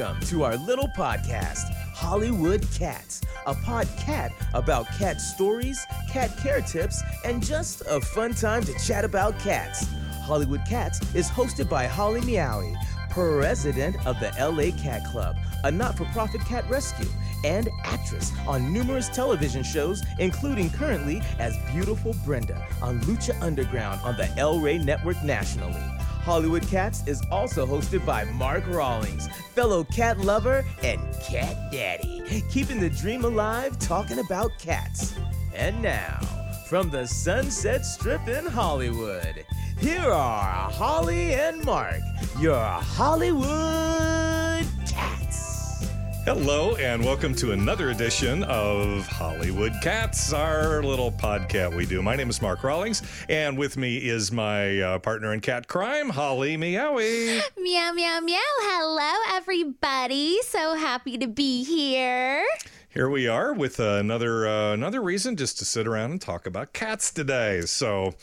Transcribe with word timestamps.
Welcome 0.00 0.26
to 0.28 0.44
our 0.44 0.56
little 0.56 0.88
podcast, 0.88 1.74
Hollywood 1.92 2.66
Cats, 2.72 3.20
a 3.44 3.52
podcat 3.54 4.32
about 4.54 4.86
cat 4.96 5.20
stories, 5.20 5.84
cat 6.10 6.34
care 6.38 6.62
tips, 6.62 7.02
and 7.26 7.44
just 7.44 7.82
a 7.86 8.00
fun 8.00 8.32
time 8.32 8.62
to 8.64 8.72
chat 8.78 9.04
about 9.04 9.38
cats. 9.40 9.86
Hollywood 10.22 10.62
Cats 10.66 11.02
is 11.14 11.28
hosted 11.28 11.68
by 11.68 11.86
Holly 11.86 12.22
Meowie, 12.22 12.74
president 13.10 13.94
of 14.06 14.18
the 14.20 14.32
LA 14.40 14.74
Cat 14.82 15.04
Club, 15.12 15.36
a 15.64 15.70
not 15.70 15.98
for 15.98 16.06
profit 16.06 16.40
cat 16.46 16.64
rescue, 16.70 17.10
and 17.44 17.68
actress 17.84 18.32
on 18.46 18.72
numerous 18.72 19.10
television 19.10 19.62
shows, 19.62 20.02
including 20.18 20.70
currently 20.70 21.20
as 21.38 21.54
Beautiful 21.72 22.14
Brenda 22.24 22.66
on 22.80 23.02
Lucha 23.02 23.38
Underground 23.42 24.00
on 24.02 24.16
the 24.16 24.34
El 24.38 24.60
Rey 24.60 24.78
Network 24.78 25.22
nationally. 25.22 25.84
Hollywood 26.30 26.68
Cats 26.68 27.02
is 27.08 27.20
also 27.32 27.66
hosted 27.66 28.06
by 28.06 28.22
Mark 28.22 28.62
Rawlings, 28.68 29.26
fellow 29.52 29.82
cat 29.82 30.16
lover 30.20 30.64
and 30.80 31.00
cat 31.20 31.56
daddy, 31.72 32.44
keeping 32.52 32.78
the 32.78 32.88
dream 32.88 33.24
alive 33.24 33.76
talking 33.80 34.20
about 34.20 34.56
cats. 34.56 35.16
And 35.52 35.82
now, 35.82 36.20
from 36.68 36.88
the 36.88 37.08
Sunset 37.08 37.84
Strip 37.84 38.28
in 38.28 38.46
Hollywood, 38.46 39.44
here 39.80 40.08
are 40.12 40.70
Holly 40.70 41.34
and 41.34 41.64
Mark, 41.64 41.98
your 42.38 42.60
Hollywood. 42.60 44.29
Hello, 46.32 46.76
and 46.76 47.04
welcome 47.04 47.34
to 47.34 47.50
another 47.50 47.90
edition 47.90 48.44
of 48.44 49.04
Hollywood 49.08 49.72
Cats, 49.82 50.32
our 50.32 50.80
little 50.80 51.10
podcast 51.10 51.76
we 51.76 51.86
do. 51.86 52.02
My 52.02 52.14
name 52.14 52.30
is 52.30 52.40
Mark 52.40 52.62
Rawlings, 52.62 53.02
and 53.28 53.58
with 53.58 53.76
me 53.76 53.96
is 53.96 54.30
my 54.30 54.80
uh, 54.80 54.98
partner 55.00 55.34
in 55.34 55.40
cat 55.40 55.66
crime, 55.66 56.08
Holly 56.08 56.56
Meowie. 56.56 57.42
Meow, 57.58 57.90
meow, 57.92 58.20
meow. 58.20 58.38
Hello, 58.38 59.36
everybody. 59.36 60.40
So 60.42 60.76
happy 60.76 61.18
to 61.18 61.26
be 61.26 61.64
here. 61.64 62.46
Here 62.90 63.08
we 63.08 63.26
are 63.26 63.52
with 63.52 63.80
uh, 63.80 63.96
another 63.98 64.46
uh, 64.48 64.72
another 64.72 65.00
reason 65.00 65.36
just 65.36 65.58
to 65.58 65.64
sit 65.64 65.86
around 65.86 66.12
and 66.12 66.20
talk 66.20 66.46
about 66.46 66.72
cats 66.72 67.10
today. 67.10 67.62
So 67.62 68.14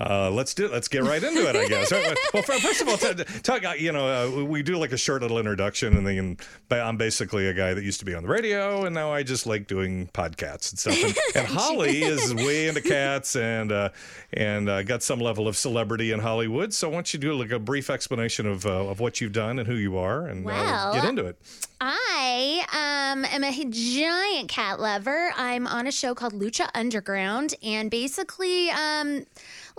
uh, 0.00 0.30
let's 0.30 0.54
do 0.54 0.68
let's 0.68 0.88
get 0.88 1.02
right 1.02 1.22
into 1.22 1.48
it. 1.48 1.56
I 1.56 1.66
guess. 1.66 1.90
well, 2.34 2.42
first 2.42 2.80
of 2.82 2.88
all, 2.88 2.96
talk. 3.42 3.80
You 3.80 3.92
know, 3.92 4.06
uh, 4.06 4.44
we 4.44 4.62
do 4.62 4.76
like 4.76 4.92
a 4.92 4.96
short 4.96 5.22
little 5.22 5.38
introduction, 5.38 5.96
and 5.96 6.06
then 6.06 6.36
I'm 6.70 6.96
basically 6.96 7.48
a 7.48 7.54
guy 7.54 7.74
that 7.74 7.82
used 7.82 7.98
to 8.00 8.04
be 8.04 8.14
on 8.14 8.22
the 8.22 8.28
radio, 8.28 8.84
and 8.84 8.94
now 8.94 9.12
I 9.12 9.24
just 9.24 9.46
like 9.46 9.66
doing 9.66 10.08
podcasts 10.14 10.70
and 10.70 10.78
stuff. 10.78 11.02
And, 11.02 11.16
and 11.36 11.46
Holly 11.46 12.02
is 12.02 12.32
way 12.34 12.68
into 12.68 12.80
cats 12.80 13.34
and 13.34 13.72
uh, 13.72 13.88
and 14.32 14.68
uh, 14.68 14.82
got 14.84 15.02
some 15.02 15.18
level 15.18 15.48
of 15.48 15.56
celebrity 15.56 16.12
in 16.12 16.20
Hollywood. 16.20 16.72
So 16.72 16.88
why 16.88 16.94
don't 16.94 17.12
you 17.12 17.18
do 17.18 17.34
like 17.34 17.50
a 17.50 17.58
brief 17.58 17.90
explanation 17.90 18.46
of 18.46 18.66
of 18.66 19.00
what 19.00 19.20
you've 19.20 19.32
done 19.32 19.58
and 19.58 19.66
who 19.66 19.74
you 19.74 19.98
are, 19.98 20.26
and 20.26 20.44
well, 20.44 20.94
get 20.94 21.04
into 21.04 21.26
it. 21.26 21.38
I 21.80 22.64
um, 22.72 23.24
am 23.24 23.44
a 23.44 23.64
giant 23.70 24.48
cat 24.48 24.80
lover. 24.80 25.32
I'm 25.36 25.66
on 25.66 25.86
a 25.86 25.92
show 25.92 26.12
called 26.12 26.32
Lucha 26.32 26.68
Underground, 26.74 27.54
and 27.62 27.88
basically, 27.88 28.70
um, 28.70 29.26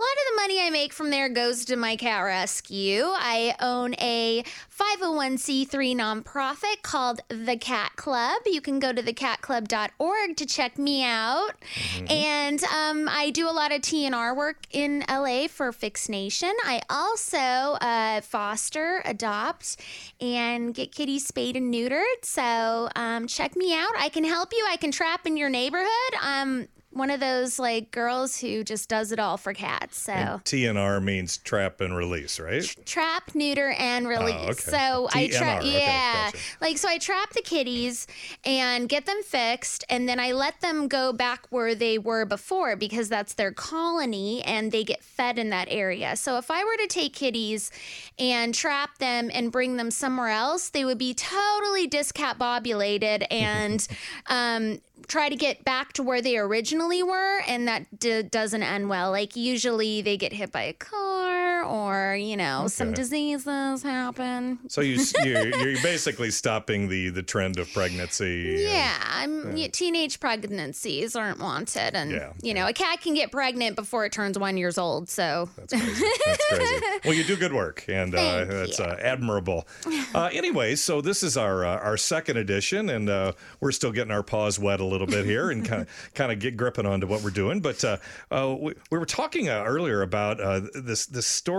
a 0.00 0.02
lot 0.02 0.12
of 0.12 0.34
the 0.34 0.40
money 0.40 0.66
I 0.66 0.70
make 0.70 0.94
from 0.94 1.10
there 1.10 1.28
goes 1.28 1.66
to 1.66 1.76
my 1.76 1.94
cat 1.94 2.24
rescue. 2.24 3.02
I 3.04 3.54
own 3.60 3.94
a 4.00 4.42
501c3 4.74 5.94
nonprofit 5.94 6.80
called 6.80 7.20
The 7.28 7.58
Cat 7.58 7.96
Club. 7.96 8.40
You 8.46 8.62
can 8.62 8.78
go 8.78 8.94
to 8.94 9.02
thecatclub.org 9.02 10.36
to 10.38 10.46
check 10.46 10.78
me 10.78 11.04
out. 11.04 11.50
Mm-hmm. 11.74 12.10
And 12.10 12.64
um, 12.64 13.08
I 13.10 13.28
do 13.28 13.46
a 13.46 13.52
lot 13.52 13.72
of 13.72 13.82
TNR 13.82 14.34
work 14.34 14.62
in 14.70 15.04
LA 15.06 15.48
for 15.48 15.70
Fix 15.70 16.08
Nation. 16.08 16.54
I 16.64 16.80
also 16.88 17.36
uh, 17.36 18.22
foster, 18.22 19.02
adopt, 19.04 19.76
and 20.18 20.74
get 20.74 20.92
kitties 20.92 21.26
spayed 21.26 21.56
and 21.56 21.74
neutered. 21.74 22.22
So 22.22 22.88
um, 22.96 23.26
check 23.26 23.54
me 23.54 23.74
out. 23.74 23.92
I 23.98 24.08
can 24.08 24.24
help 24.24 24.54
you. 24.54 24.64
I 24.66 24.76
can 24.76 24.92
trap 24.92 25.26
in 25.26 25.36
your 25.36 25.50
neighborhood. 25.50 26.14
Um, 26.22 26.68
one 26.92 27.10
of 27.10 27.20
those 27.20 27.58
like 27.58 27.92
girls 27.92 28.40
who 28.40 28.64
just 28.64 28.88
does 28.88 29.12
it 29.12 29.20
all 29.20 29.36
for 29.36 29.54
cats. 29.54 29.96
So 29.96 30.12
and 30.12 30.44
TNR 30.44 31.02
means 31.02 31.38
trap 31.38 31.80
and 31.80 31.96
release, 31.96 32.40
right? 32.40 32.64
trap, 32.84 33.34
neuter, 33.34 33.70
and 33.78 34.06
oh, 34.06 34.10
release. 34.10 34.34
Oh, 34.36 34.50
okay. 34.50 34.54
So 34.54 35.08
TNR, 35.12 35.16
I 35.16 35.28
trap, 35.28 35.62
yeah, 35.64 36.24
okay, 36.28 36.38
gotcha. 36.38 36.38
like 36.60 36.78
so 36.78 36.88
I 36.88 36.98
trap 36.98 37.30
the 37.32 37.42
kitties 37.42 38.08
and 38.44 38.88
get 38.88 39.06
them 39.06 39.22
fixed, 39.22 39.84
and 39.88 40.08
then 40.08 40.18
I 40.18 40.32
let 40.32 40.60
them 40.60 40.88
go 40.88 41.12
back 41.12 41.46
where 41.50 41.76
they 41.76 41.96
were 41.96 42.24
before 42.24 42.74
because 42.74 43.08
that's 43.08 43.34
their 43.34 43.52
colony, 43.52 44.42
and 44.42 44.72
they 44.72 44.82
get 44.82 45.04
fed 45.04 45.38
in 45.38 45.50
that 45.50 45.68
area. 45.70 46.16
So 46.16 46.38
if 46.38 46.50
I 46.50 46.64
were 46.64 46.76
to 46.76 46.88
take 46.88 47.14
kitties 47.14 47.70
and 48.18 48.52
trap 48.52 48.98
them 48.98 49.30
and 49.32 49.52
bring 49.52 49.76
them 49.76 49.92
somewhere 49.92 50.28
else, 50.28 50.70
they 50.70 50.84
would 50.84 50.98
be 50.98 51.14
totally 51.14 51.88
discombobulated 51.88 53.26
and 53.30 53.86
um, 54.26 54.80
try 55.08 55.28
to 55.28 55.36
get 55.36 55.64
back 55.64 55.92
to 55.94 56.02
where 56.02 56.22
they 56.22 56.36
originally 56.36 57.02
were, 57.02 57.40
and 57.46 57.66
that 57.68 57.98
d- 57.98 58.22
doesn't 58.22 58.62
end 58.62 58.88
well. 58.88 59.10
Like 59.10 59.36
usually 59.36 60.02
they 60.02 60.16
get 60.16 60.32
hit 60.32 60.52
by 60.52 60.62
a 60.62 60.72
car, 60.72 61.39
or 61.62 62.16
you 62.16 62.36
know, 62.36 62.60
okay. 62.60 62.68
some 62.68 62.92
diseases 62.92 63.82
happen. 63.82 64.58
So 64.68 64.80
you 64.80 65.02
you're, 65.24 65.46
you're, 65.68 65.82
basically 65.82 66.30
stopping 66.30 66.88
the 66.88 67.10
the 67.10 67.22
trend 67.22 67.58
of 67.58 67.72
pregnancy. 67.72 68.64
Yeah, 68.68 69.22
and, 69.22 69.58
yeah. 69.58 69.68
teenage 69.68 70.20
pregnancies 70.20 71.16
aren't 71.16 71.38
wanted, 71.38 71.94
and 71.94 72.10
yeah, 72.10 72.32
you 72.42 72.54
know, 72.54 72.66
a 72.66 72.72
cat 72.72 73.00
can 73.00 73.14
get 73.14 73.30
pregnant 73.32 73.76
before 73.76 74.04
it 74.04 74.12
turns 74.12 74.38
one 74.38 74.56
years 74.56 74.78
old. 74.78 75.08
So 75.08 75.48
that's 75.56 75.72
crazy. 75.72 76.04
That's 76.26 76.46
crazy. 76.46 76.84
well, 77.04 77.14
you 77.14 77.24
do 77.24 77.36
good 77.36 77.52
work, 77.52 77.84
and 77.88 78.14
uh, 78.14 78.44
that's 78.44 78.80
uh, 78.80 78.96
admirable. 79.00 79.66
Uh, 80.14 80.30
anyway, 80.32 80.74
so 80.74 81.00
this 81.00 81.22
is 81.22 81.36
our 81.36 81.64
uh, 81.64 81.78
our 81.78 81.96
second 81.96 82.36
edition, 82.36 82.90
and 82.90 83.08
uh, 83.08 83.32
we're 83.60 83.72
still 83.72 83.92
getting 83.92 84.12
our 84.12 84.22
paws 84.22 84.58
wet 84.58 84.80
a 84.80 84.84
little 84.84 85.06
bit 85.06 85.24
here 85.24 85.50
and 85.50 85.64
kind 85.64 85.82
of 85.82 85.88
kind 86.14 86.32
of 86.32 86.38
get 86.38 86.56
gripping 86.56 86.86
onto 86.86 87.06
what 87.06 87.22
we're 87.22 87.30
doing. 87.30 87.60
But 87.60 87.84
uh, 87.84 87.96
uh, 88.30 88.56
we, 88.58 88.74
we, 88.90 88.98
were 88.98 89.06
talking 89.06 89.48
uh, 89.48 89.62
earlier 89.64 90.02
about 90.02 90.40
uh, 90.40 90.60
this 90.74 91.06
this 91.06 91.26
story 91.26 91.49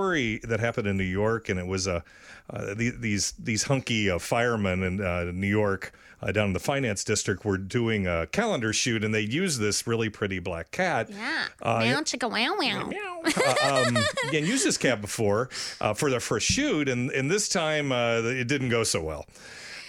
that 0.44 0.60
happened 0.60 0.88
in 0.88 0.98
New 0.98 1.04
York, 1.04 1.50
and 1.50 1.60
it 1.60 1.68
was 1.68 1.88
uh, 1.88 2.02
uh, 2.50 2.74
the, 2.74 2.90
these 2.90 3.34
these 3.34 3.64
hunky 3.64 4.10
uh, 4.10 4.20
firemen 4.20 4.84
in 4.84 5.02
uh, 5.02 5.32
New 5.34 5.48
York. 5.48 5.94
Uh, 6.24 6.32
down 6.32 6.46
in 6.46 6.54
the 6.54 6.60
finance 6.60 7.04
district, 7.04 7.44
were 7.44 7.58
doing 7.58 8.06
a 8.06 8.28
calendar 8.28 8.72
shoot, 8.72 9.04
and 9.04 9.12
they 9.12 9.22
used 9.22 9.60
this 9.60 9.88
really 9.88 10.08
pretty 10.08 10.38
black 10.38 10.70
cat. 10.70 11.10
Yeah, 11.10 11.46
meow 11.64 12.02
chicka 12.02 12.30
wow 12.30 12.56
wow. 12.60 13.88
um, 13.88 13.98
and 14.32 14.46
used 14.46 14.64
this 14.64 14.78
cat 14.78 15.02
before 15.02 15.48
for 15.96 16.12
their 16.12 16.20
first 16.20 16.46
shoot, 16.46 16.88
and 16.88 17.10
and 17.10 17.32
this 17.32 17.50
time 17.50 17.92
it 17.92 18.48
didn't 18.48 18.70
go 18.70 18.84
so 18.84 19.02
well. 19.02 19.26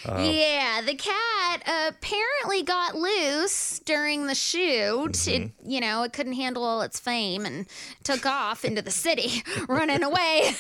Uh, 0.06 0.18
yeah, 0.18 0.80
the 0.84 0.94
cat 0.94 1.62
apparently 1.88 2.62
got 2.62 2.96
loose 2.96 3.78
during 3.80 4.26
the 4.26 4.34
shoot. 4.34 5.12
Mm-hmm. 5.12 5.42
It, 5.44 5.52
you 5.64 5.80
know, 5.80 6.02
it 6.02 6.12
couldn't 6.12 6.32
handle 6.32 6.64
all 6.64 6.82
its 6.82 6.98
fame 6.98 7.46
and 7.46 7.66
took 8.02 8.26
off 8.26 8.64
into 8.64 8.82
the 8.82 8.90
city, 8.90 9.42
running 9.68 10.02
away. 10.02 10.54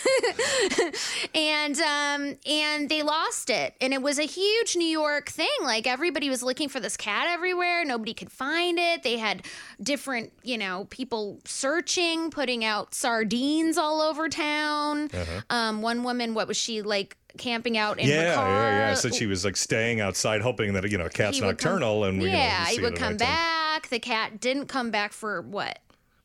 and 1.34 1.78
um, 1.80 2.36
and 2.46 2.88
they 2.88 3.02
lost 3.02 3.50
it, 3.50 3.74
and 3.80 3.92
it 3.92 4.02
was 4.02 4.18
a 4.18 4.24
huge 4.24 4.76
New 4.76 4.86
York 4.86 5.28
thing. 5.28 5.48
Like 5.62 5.86
everybody 5.86 6.28
was 6.28 6.42
looking 6.42 6.68
for 6.68 6.80
this 6.80 6.96
cat 6.96 7.26
everywhere. 7.28 7.84
Nobody 7.84 8.14
could 8.14 8.30
find 8.30 8.78
it. 8.78 9.02
They 9.02 9.16
had 9.16 9.44
different, 9.82 10.32
you 10.42 10.58
know, 10.58 10.86
people 10.90 11.40
searching, 11.44 12.30
putting 12.30 12.64
out 12.64 12.94
sardines 12.94 13.76
all 13.76 14.00
over 14.00 14.28
town. 14.28 15.10
Uh-huh. 15.12 15.40
Um, 15.50 15.82
one 15.82 16.04
woman, 16.04 16.34
what 16.34 16.48
was 16.48 16.56
she 16.56 16.82
like? 16.82 17.16
Camping 17.38 17.76
out 17.76 17.98
in 17.98 18.08
yeah, 18.08 18.30
her 18.30 18.34
car. 18.34 18.48
Yeah, 18.48 18.88
yeah, 18.88 18.94
Said 18.94 19.14
she 19.14 19.26
was 19.26 19.44
like 19.44 19.56
staying 19.56 20.00
outside, 20.00 20.40
hoping 20.40 20.72
that 20.74 20.90
you 20.90 20.98
know, 20.98 21.08
cat's 21.08 21.40
nocturnal, 21.40 22.02
come, 22.02 22.08
and 22.08 22.22
we 22.22 22.30
yeah, 22.30 22.68
you 22.70 22.76
know, 22.80 22.86
he 22.86 22.90
would 22.90 22.98
come 22.98 23.16
back. 23.16 23.88
The 23.88 23.98
cat 23.98 24.40
didn't 24.40 24.66
come 24.66 24.90
back 24.90 25.12
for 25.12 25.42
what 25.42 25.78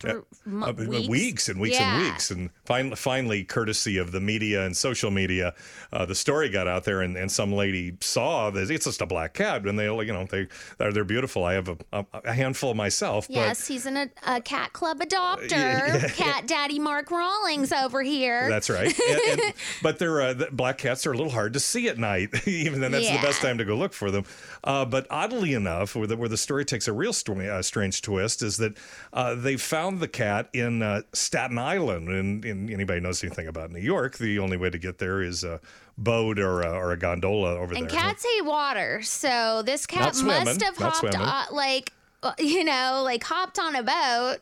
uh, 0.05 0.73
weeks? 0.75 1.07
weeks? 1.07 1.49
and 1.49 1.59
weeks 1.59 1.79
yeah. 1.79 1.95
and 1.95 2.05
weeks. 2.05 2.31
And 2.31 2.49
finally, 2.65 2.95
finally, 2.95 3.43
courtesy 3.43 3.97
of 3.97 4.11
the 4.11 4.19
media 4.19 4.65
and 4.65 4.75
social 4.75 5.11
media, 5.11 5.53
uh, 5.91 6.05
the 6.05 6.15
story 6.15 6.49
got 6.49 6.67
out 6.67 6.83
there, 6.83 7.01
and, 7.01 7.17
and 7.17 7.31
some 7.31 7.53
lady 7.53 7.97
saw 8.01 8.49
that 8.51 8.69
it's 8.69 8.85
just 8.85 9.01
a 9.01 9.05
black 9.05 9.33
cat, 9.33 9.65
and 9.65 9.77
they, 9.77 9.85
you 9.85 10.13
know, 10.13 10.25
they 10.25 10.47
they're, 10.77 10.91
they're 10.91 11.03
beautiful. 11.03 11.43
I 11.43 11.53
have 11.53 11.69
a, 11.69 11.77
a, 11.93 12.05
a 12.25 12.33
handful 12.33 12.73
myself. 12.73 13.27
Yes, 13.29 13.61
but, 13.61 13.73
he's 13.73 13.85
an, 13.85 13.97
a, 13.97 14.09
a 14.25 14.41
cat 14.41 14.73
club 14.73 14.99
adopter, 14.99 15.51
yeah, 15.51 16.07
cat 16.09 16.47
daddy 16.47 16.79
Mark 16.79 17.09
Rawlings 17.11 17.71
over 17.71 18.03
here. 18.03 18.49
That's 18.49 18.69
right. 18.69 18.93
and, 19.09 19.41
and, 19.41 19.53
but 19.81 19.99
they're 19.99 20.21
uh, 20.21 20.33
the 20.33 20.49
black 20.51 20.77
cats 20.77 21.05
are 21.07 21.11
a 21.11 21.17
little 21.17 21.31
hard 21.31 21.53
to 21.53 21.59
see 21.59 21.87
at 21.87 21.97
night, 21.97 22.29
even 22.47 22.81
then 22.81 22.91
that's 22.91 23.05
yeah. 23.05 23.17
the 23.17 23.25
best 23.25 23.41
time 23.41 23.57
to 23.57 23.65
go 23.65 23.75
look 23.75 23.93
for 23.93 24.11
them. 24.11 24.25
Uh, 24.63 24.85
but 24.85 25.07
oddly 25.09 25.53
enough, 25.53 25.95
where 25.95 26.07
the, 26.07 26.17
where 26.17 26.29
the 26.29 26.37
story 26.37 26.65
takes 26.65 26.87
a 26.87 26.93
real 26.93 27.13
story, 27.13 27.49
uh, 27.49 27.61
strange 27.61 28.01
twist, 28.01 28.41
is 28.41 28.57
that 28.57 28.77
uh, 29.13 29.35
they 29.35 29.55
found 29.55 29.86
the 29.95 30.07
cat 30.07 30.49
in 30.53 30.81
uh, 30.81 31.01
Staten 31.13 31.57
Island. 31.57 32.09
And, 32.09 32.45
and, 32.45 32.69
anybody 32.69 32.99
knows 32.99 33.23
anything 33.23 33.47
about 33.47 33.71
New 33.71 33.79
York, 33.79 34.17
the 34.17 34.39
only 34.39 34.57
way 34.57 34.69
to 34.69 34.77
get 34.77 34.97
there 34.97 35.21
is 35.21 35.43
a 35.43 35.59
boat 35.97 36.37
or 36.39 36.61
a, 36.61 36.71
or 36.71 36.91
a 36.91 36.97
gondola 36.97 37.55
over 37.55 37.73
and 37.73 37.75
there. 37.75 37.81
And 37.83 37.89
cats 37.89 38.25
hate 38.25 38.45
water, 38.45 39.01
so 39.01 39.63
this 39.63 39.85
cat 39.85 40.15
must 40.23 40.61
have 40.61 40.77
hopped 40.77 41.15
on, 41.15 41.45
like 41.51 41.93
uh, 42.23 42.33
you 42.39 42.63
know, 42.63 43.01
like 43.03 43.23
hopped 43.23 43.59
on 43.59 43.75
a 43.75 43.83
boat 43.83 44.37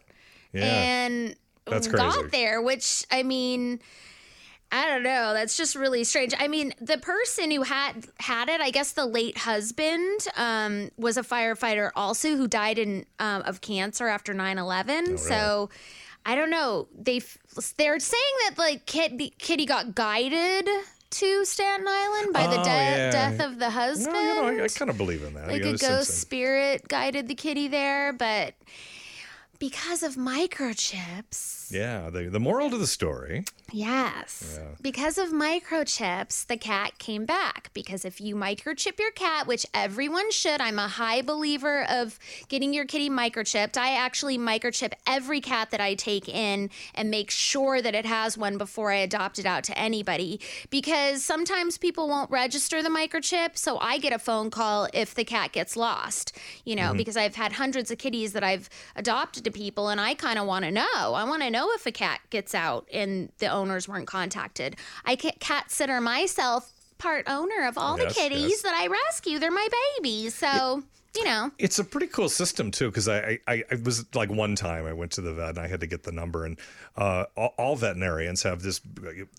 yeah. 0.53 0.63
and 0.63 1.35
got 1.65 2.31
there. 2.31 2.61
Which 2.61 3.05
I 3.11 3.23
mean 3.23 3.79
I 4.75 4.87
don't 4.89 5.03
know. 5.03 5.33
That's 5.33 5.55
just 5.55 5.75
really 5.75 6.03
strange. 6.03 6.33
I 6.37 6.47
mean, 6.49 6.73
the 6.81 6.97
person 6.97 7.49
who 7.49 7.61
had 7.63 8.07
had 8.19 8.49
it, 8.49 8.59
I 8.59 8.71
guess 8.71 8.91
the 8.91 9.05
late 9.05 9.37
husband 9.37 10.27
um, 10.35 10.89
was 10.97 11.15
a 11.17 11.21
firefighter 11.23 11.91
also 11.95 12.35
who 12.35 12.47
died 12.47 12.77
in 12.77 13.05
um, 13.19 13.41
of 13.43 13.61
cancer 13.61 14.07
after 14.07 14.33
9/11. 14.33 15.17
So 15.19 15.69
I 16.25 16.35
don't 16.35 16.49
know. 16.49 16.87
They 16.93 17.21
they're 17.77 17.99
saying 17.99 18.33
that 18.49 18.55
like 18.57 18.85
Kitty, 18.85 19.33
Kitty 19.37 19.65
got 19.65 19.95
guided 19.95 20.67
to 21.11 21.45
Staten 21.45 21.85
Island 21.87 22.33
by 22.33 22.47
the 22.47 22.59
Oh, 22.59 22.63
de- 22.63 22.69
yeah. 22.69 23.11
death 23.11 23.39
of 23.39 23.57
the 23.59 23.69
husband. 23.69 24.13
No, 24.13 24.19
you 24.19 24.57
know, 24.57 24.63
I, 24.63 24.65
I 24.65 24.67
kind 24.67 24.91
of 24.91 24.97
believe 24.97 25.23
in 25.23 25.35
that. 25.35 25.47
like 25.47 25.59
You 25.59 25.69
know, 25.69 25.75
a 25.75 25.77
ghost 25.77 26.19
spirit 26.19 26.87
guided 26.89 27.29
the 27.29 27.35
kitty 27.35 27.69
there, 27.69 28.11
but 28.11 28.55
because 29.57 30.03
of 30.03 30.15
microchips. 30.15 31.71
Yeah, 31.71 32.09
the, 32.09 32.23
the 32.29 32.39
moral 32.39 32.69
to 32.69 32.77
the 32.77 32.87
story. 32.87 33.45
Yes. 33.71 34.59
Because 34.81 35.17
of 35.17 35.29
microchips, 35.29 36.45
the 36.45 36.57
cat 36.57 36.97
came 36.97 37.25
back. 37.25 37.71
Because 37.73 38.05
if 38.05 38.21
you 38.21 38.35
microchip 38.35 38.99
your 38.99 39.11
cat, 39.11 39.47
which 39.47 39.65
everyone 39.73 40.31
should, 40.31 40.61
I'm 40.61 40.79
a 40.79 40.87
high 40.87 41.21
believer 41.21 41.85
of 41.89 42.19
getting 42.47 42.73
your 42.73 42.85
kitty 42.85 43.09
microchipped. 43.09 43.77
I 43.77 43.95
actually 43.95 44.37
microchip 44.37 44.93
every 45.07 45.41
cat 45.41 45.71
that 45.71 45.81
I 45.81 45.95
take 45.95 46.29
in 46.29 46.69
and 46.93 47.09
make 47.09 47.31
sure 47.31 47.81
that 47.81 47.95
it 47.95 48.05
has 48.05 48.37
one 48.37 48.57
before 48.57 48.91
I 48.91 48.97
adopt 48.97 49.39
it 49.39 49.45
out 49.45 49.63
to 49.65 49.77
anybody. 49.77 50.39
Because 50.69 51.23
sometimes 51.23 51.77
people 51.77 52.07
won't 52.07 52.29
register 52.29 52.83
the 52.83 52.89
microchip. 52.89 53.57
So 53.57 53.79
I 53.79 53.97
get 53.97 54.13
a 54.13 54.19
phone 54.19 54.51
call 54.51 54.87
if 54.93 55.15
the 55.15 55.25
cat 55.25 55.51
gets 55.51 55.75
lost, 55.75 56.37
you 56.65 56.75
know, 56.75 56.89
mm-hmm. 56.89 56.97
because 56.97 57.17
I've 57.17 57.35
had 57.35 57.53
hundreds 57.53 57.89
of 57.89 57.97
kitties 57.97 58.33
that 58.33 58.43
I've 58.43 58.69
adopted 58.95 59.43
to 59.45 59.51
people 59.51 59.89
and 59.89 59.99
I 59.99 60.13
kind 60.13 60.37
of 60.37 60.45
want 60.45 60.65
to 60.65 60.71
know. 60.71 61.13
I 61.13 61.23
want 61.23 61.41
to 61.41 61.49
know 61.49 61.71
if 61.73 61.85
a 61.85 61.91
cat 61.91 62.21
gets 62.29 62.53
out 62.53 62.87
and 62.93 63.31
the 63.39 63.54
owners 63.55 63.87
weren't 63.87 64.07
contacted. 64.07 64.75
I 65.05 65.15
ca- 65.15 65.37
cat 65.39 65.71
sitter 65.71 65.99
myself, 66.01 66.71
part 66.97 67.25
owner 67.27 67.65
of 67.67 67.77
all 67.77 67.95
oh, 67.95 67.97
Yes, 67.97 68.13
the 68.13 68.19
kitties 68.21 68.49
yes. 68.49 68.61
that 68.61 68.75
I 68.75 68.87
rescue. 68.87 69.39
They're 69.39 69.51
my 69.51 69.67
babies. 69.97 70.35
So, 70.35 70.83
you 71.15 71.23
know. 71.23 71.51
It's 71.57 71.79
a 71.79 71.83
pretty 71.83 72.07
cool 72.07 72.29
system 72.29 72.71
too, 72.71 72.87
because 72.89 73.07
I, 73.07 73.39
I 73.47 73.63
I 73.71 73.75
was 73.83 74.05
like 74.15 74.29
one 74.29 74.55
time 74.55 74.85
I 74.85 74.93
went 74.93 75.11
to 75.13 75.21
the 75.21 75.33
vet 75.33 75.49
and 75.49 75.59
I 75.59 75.67
had 75.67 75.79
to 75.81 75.87
get 75.87 76.03
the 76.03 76.11
number, 76.11 76.45
and 76.45 76.57
uh, 76.97 77.25
all, 77.35 77.53
all 77.57 77.75
veterinarians 77.75 78.43
have 78.43 78.61
this. 78.61 78.81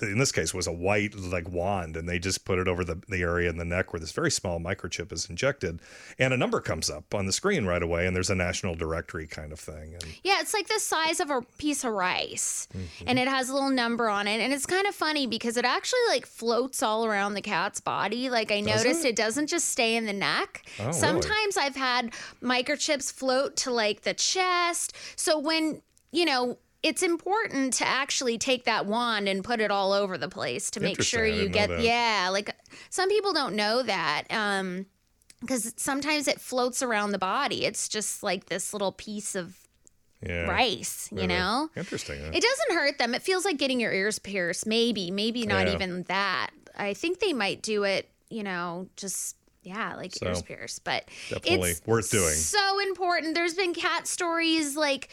In 0.03 0.19
this 0.19 0.33
case, 0.33 0.53
was 0.55 0.67
a 0.67 0.73
white 0.73 1.15
like 1.15 1.49
wand, 1.49 1.97
and 1.97 2.09
they 2.09 2.19
just 2.19 2.45
put 2.45 2.59
it 2.59 2.69
over 2.69 2.85
the, 2.85 3.01
the 3.09 3.23
area 3.23 3.49
in 3.51 3.57
the 3.59 3.65
neck 3.65 3.93
where 3.93 4.01
this 4.01 4.13
very 4.13 4.31
small 4.31 4.59
microchip 4.61 5.13
is 5.13 5.29
injected, 5.31 5.81
and 6.19 6.33
a 6.33 6.37
number 6.37 6.61
comes 6.61 6.91
up 6.91 7.15
on 7.15 7.27
the 7.27 7.33
screen 7.33 7.67
right 7.67 7.83
away, 7.83 8.07
and 8.07 8.15
there's 8.15 8.31
a 8.31 8.35
national 8.35 8.75
directory 8.75 9.27
kind 9.27 9.53
of 9.53 9.61
thing. 9.61 9.95
And 9.95 10.05
Yeah, 10.23 10.41
it's 10.41 10.55
like 10.55 10.69
the 10.69 10.81
size 10.81 11.21
of 11.21 11.31
a 11.31 11.43
piece 11.59 11.85
of 11.85 11.93
rice, 11.93 12.69
Mm-hmm. 12.77 13.05
and 13.09 13.19
it 13.19 13.29
has 13.29 13.49
a 13.49 13.55
little 13.55 13.71
number 13.71 14.09
on 14.09 14.27
it, 14.27 14.41
and 14.41 14.53
it's 14.53 14.67
kind 14.67 14.87
of 14.87 14.95
funny 14.95 15.27
because 15.27 15.57
it 15.57 15.65
actually 15.65 16.01
like 16.09 16.27
floats 16.27 16.83
all 16.83 17.07
around 17.07 17.35
the 17.35 17.41
cat's 17.43 17.81
body. 17.81 18.29
Like 18.31 18.51
I 18.51 18.61
noticed, 18.61 19.05
it? 19.05 19.11
it? 19.11 19.17
doesn't 19.17 19.47
just 19.49 19.69
stay 19.69 19.97
in 19.97 20.05
the 20.07 20.13
neck. 20.13 20.65
Oh, 20.79 20.87
really? 20.87 20.93
Sometimes 20.99 21.57
I've 21.67 21.77
had 21.77 22.13
microchips 22.43 23.13
float 23.13 23.57
to 23.59 23.71
like 23.71 24.03
the 24.03 24.15
chest. 24.15 24.95
So 25.17 25.39
when 25.39 25.83
you 26.13 26.25
know. 26.25 26.59
It's 26.83 27.03
important 27.03 27.73
to 27.81 27.85
actually 27.89 28.39
take 28.39 28.65
that 28.67 28.87
wand 28.87 29.29
and 29.29 29.43
put 29.43 29.61
it 29.61 29.73
all 29.73 29.91
over 29.93 30.17
the 30.17 30.29
place 30.29 30.71
to 30.73 30.79
make 30.79 31.03
sure 31.03 31.27
you 31.27 31.49
get 31.49 31.81
yeah, 31.81 32.29
like 32.31 32.55
some 32.91 33.09
people 33.09 33.33
don't 33.33 33.57
know 33.57 33.83
that. 33.83 34.25
Um 34.31 34.87
because 35.41 35.75
sometimes 35.77 36.29
it 36.29 36.41
floats 36.41 36.83
around 36.83 37.11
the 37.11 37.19
body. 37.19 37.65
It's 37.65 37.89
just 37.89 38.23
like 38.23 38.47
this 38.47 38.73
little 38.73 38.93
piece 38.93 39.35
of 39.35 39.59
yeah, 40.23 40.43
rice, 40.49 41.09
you 41.11 41.17
Really 41.17 41.29
know? 41.29 41.71
interesting. 41.75 42.21
huh? 42.21 42.31
It 42.33 42.43
doesn't 42.43 42.73
hurt 42.79 42.99
them. 42.99 43.15
It 43.15 43.23
feels 43.23 43.45
like 43.45 43.59
getting 43.59 43.81
your 43.81 43.93
ears 43.93 44.21
pierced. 44.21 44.65
Maybe, 44.67 45.11
maybe 45.11 45.45
not 45.45 45.67
Yeah. 45.67 45.75
even 45.75 46.05
that. 46.05 46.51
I 46.77 46.95
think 46.95 47.19
they 47.19 47.33
might 47.33 47.63
do 47.63 47.83
it, 47.83 48.09
you 48.31 48.45
know, 48.45 48.89
just 48.97 49.35
yeah, 49.67 49.97
like 49.97 50.13
ears 50.23 50.39
So, 50.39 50.43
pierced. 50.45 50.85
But 50.85 51.05
definitely 51.29 51.71
it's 51.73 51.87
worth 51.87 52.11
doing. 52.11 52.33
So 52.35 52.81
important. 52.81 53.35
There's 53.35 53.55
been 53.55 53.75
cat 53.75 54.07
stories 54.07 54.77
like, 54.77 55.09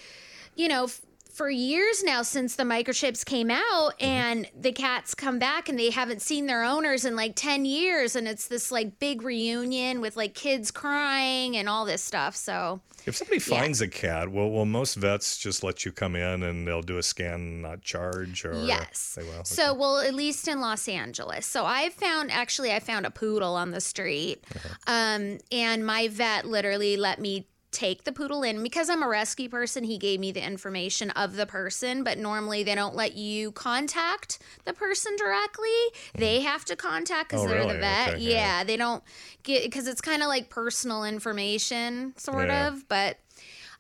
you 0.56 0.68
know, 0.68 0.84
f- 0.86 1.02
for 1.34 1.50
years 1.50 2.04
now 2.04 2.22
since 2.22 2.56
the 2.56 2.64
microchips 2.64 3.26
came 3.26 3.50
out 3.52 3.60
Mm-hmm. 4.00 4.06
and 4.06 4.48
the 4.60 4.72
cats 4.72 5.14
come 5.16 5.40
back 5.40 5.68
and 5.68 5.78
they 5.80 5.90
haven't 5.90 6.22
seen 6.22 6.46
their 6.46 6.64
owners 6.64 7.06
in 7.06 7.16
like 7.16 7.34
10 7.36 7.66
years 7.66 8.16
and 8.16 8.28
it's 8.28 8.48
this 8.48 8.72
like 8.72 9.00
big 9.00 9.22
reunion 9.24 10.00
with 10.00 10.16
like 10.16 10.34
kids 10.36 10.72
crying 10.72 11.58
and 11.58 11.68
all 11.68 11.86
this 11.86 12.02
stuff. 12.02 12.36
So, 12.36 12.82
If 13.06 13.16
somebody 13.16 13.40
finds 13.40 13.82
a 13.82 13.88
cat, 13.88 14.30
well 14.32 14.50
will 14.52 14.66
most 14.66 14.96
vets 14.96 15.38
just 15.38 15.64
let 15.64 15.84
you 15.86 15.92
come 15.92 16.16
in 16.16 16.44
and 16.44 16.68
they'll 16.68 16.82
do 16.82 16.98
a 16.98 17.04
scan, 17.04 17.34
and 17.34 17.62
not 17.64 17.82
charge, 17.82 18.46
or 18.46 18.54
Yes. 18.66 19.16
they 19.18 19.24
will? 19.24 19.44
So, 19.44 19.74
well, 19.74 19.98
at 19.98 20.14
least 20.14 20.48
in 20.48 20.62
Los 20.62 20.88
Angeles. 20.88 21.46
So, 21.46 21.66
I 21.66 21.90
found 21.90 22.32
actually, 22.32 22.72
I 22.72 22.80
found 22.80 23.06
a 23.06 23.12
poodle 23.12 23.56
on 23.56 23.72
the 23.72 23.82
street, 23.82 24.44
Uh-huh. 24.56 24.70
um, 24.88 25.40
and 25.52 25.86
my 25.86 26.08
vet 26.08 26.46
literally 26.46 26.96
let 26.96 27.20
me 27.20 27.48
take 27.74 28.04
the 28.06 28.12
poodle 28.12 28.44
in 28.44 28.64
because 28.64 28.90
I'm 28.90 29.04
a 29.04 29.08
rescue 29.08 29.50
person. 29.50 29.84
He 29.84 29.98
gave 29.98 30.20
me 30.20 30.32
the 30.32 30.46
information 30.46 31.10
of 31.12 31.36
the 31.36 31.46
person, 31.46 32.04
but 32.04 32.18
normally 32.18 32.64
they 32.64 32.76
don't 32.76 32.96
let 32.96 33.16
you 33.16 33.52
contact 33.52 34.40
the 34.66 34.74
person 34.74 35.16
directly. 35.18 35.70
They 36.16 36.42
have 36.42 36.64
to 36.66 36.76
contact 36.76 37.30
because 37.30 37.44
Oh, 37.46 37.48
they're 37.50 37.60
really? 37.60 37.74
the 37.74 37.80
vet. 37.80 38.10
Okay, 38.16 38.20
yeah. 38.24 38.32
yeah. 38.60 38.64
they 38.64 38.78
don't 38.78 39.04
get 39.44 39.64
because 39.64 39.88
it's 39.88 40.02
kind 40.02 40.22
of 40.22 40.28
like 40.30 40.50
personal 40.50 41.04
information, 41.04 42.14
sort 42.18 42.48
Yeah. 42.50 42.68
of, 42.70 42.88
but. 42.88 43.18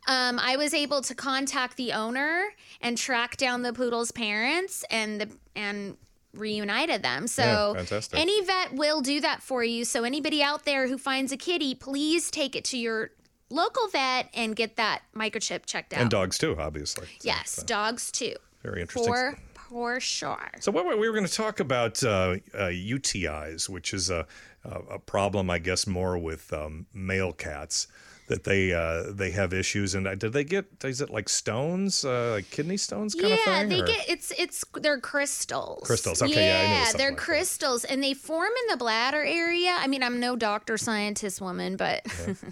Um, 0.05 0.37
I 0.37 0.57
was 0.57 0.73
able 0.73 1.01
to 1.03 1.15
contact 1.15 1.77
the 1.77 1.93
owner 1.93 2.43
and 2.81 2.97
track 2.97 3.37
down 3.37 3.61
the 3.61 3.71
poodle's 3.71 4.11
parents 4.11 4.83
and 4.91 5.21
the 5.21 5.29
and 5.55 5.95
reunited 6.33 7.03
them. 7.03 7.25
So 7.27 7.73
Yeah, 7.89 7.99
any 8.11 8.43
vet 8.43 8.73
will 8.73 8.99
do 8.99 9.21
that 9.21 9.41
for 9.41 9.63
you. 9.63 9.85
So 9.85 10.03
anybody 10.03 10.43
out 10.43 10.65
there 10.65 10.89
who 10.89 10.97
finds 10.97 11.31
a 11.31 11.37
kitty, 11.37 11.73
please 11.73 12.29
take 12.31 12.53
it 12.53 12.65
to 12.65 12.77
your 12.77 13.11
local 13.53 13.87
vet 13.87 14.29
and 14.33 14.55
get 14.55 14.75
that 14.77 15.03
microchip 15.15 15.65
checked 15.65 15.93
out. 15.93 16.01
and 16.01 16.09
dogs 16.09 16.37
too, 16.37 16.55
obviously. 16.59 17.05
So, 17.05 17.11
yes, 17.23 17.59
uh, 17.59 17.63
dogs 17.65 18.11
too. 18.11 18.35
very 18.63 18.81
interesting. 18.81 19.11
For 19.11 19.37
for 19.69 19.99
sure. 19.99 20.51
So 20.59 20.71
what 20.71 20.85
we 20.85 21.07
were 21.07 21.13
going 21.13 21.25
to 21.25 21.33
talk 21.33 21.59
about 21.59 22.03
uh, 22.03 22.37
uh, 22.53 22.67
UTIs, 22.67 23.69
which 23.69 23.93
is 23.93 24.09
a, 24.09 24.27
a 24.63 24.69
a 24.91 24.99
problem, 24.99 25.49
I 25.49 25.59
guess, 25.59 25.87
more 25.87 26.17
with 26.17 26.51
um, 26.53 26.85
male 26.93 27.33
cats 27.33 27.87
that 28.27 28.43
they 28.45 28.71
uh, 28.73 29.11
they 29.11 29.31
have 29.31 29.53
issues. 29.53 29.95
And 29.95 30.07
uh, 30.07 30.15
did 30.15 30.33
they 30.33 30.43
get? 30.43 30.65
Is 30.83 31.01
it 31.01 31.09
like 31.09 31.29
stones, 31.29 32.05
uh, 32.05 32.31
like 32.35 32.49
kidney 32.51 32.77
stones, 32.77 33.13
kind 33.15 33.29
yeah, 33.29 33.35
of 33.35 33.39
thing? 33.41 33.69
they 33.69 33.81
or- 33.81 33.85
get 33.85 34.09
it's 34.09 34.31
it's 34.37 34.63
they're 34.81 34.99
crystals. 34.99 35.85
Crystals, 35.85 36.21
okay, 36.21 36.45
yeah, 36.47 36.59
I 36.63 36.67
knew 36.67 36.75
it 36.75 36.79
was 36.79 36.87
something 36.89 36.97
they're 36.99 37.09
like 37.11 37.17
that. 37.19 37.23
crystals, 37.25 37.83
and 37.85 38.03
they 38.03 38.13
form 38.13 38.51
in 38.63 38.67
the 38.71 38.77
bladder 38.77 39.23
area. 39.23 39.75
I 39.77 39.87
mean, 39.87 40.03
I'm 40.03 40.19
no 40.19 40.35
doctor, 40.35 40.77
scientist 40.77 41.41
woman, 41.41 41.75
but 41.75 42.01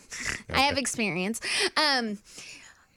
I 0.54 0.62
have 0.62 0.78
experience. 0.78 1.40
Um, 1.78 2.18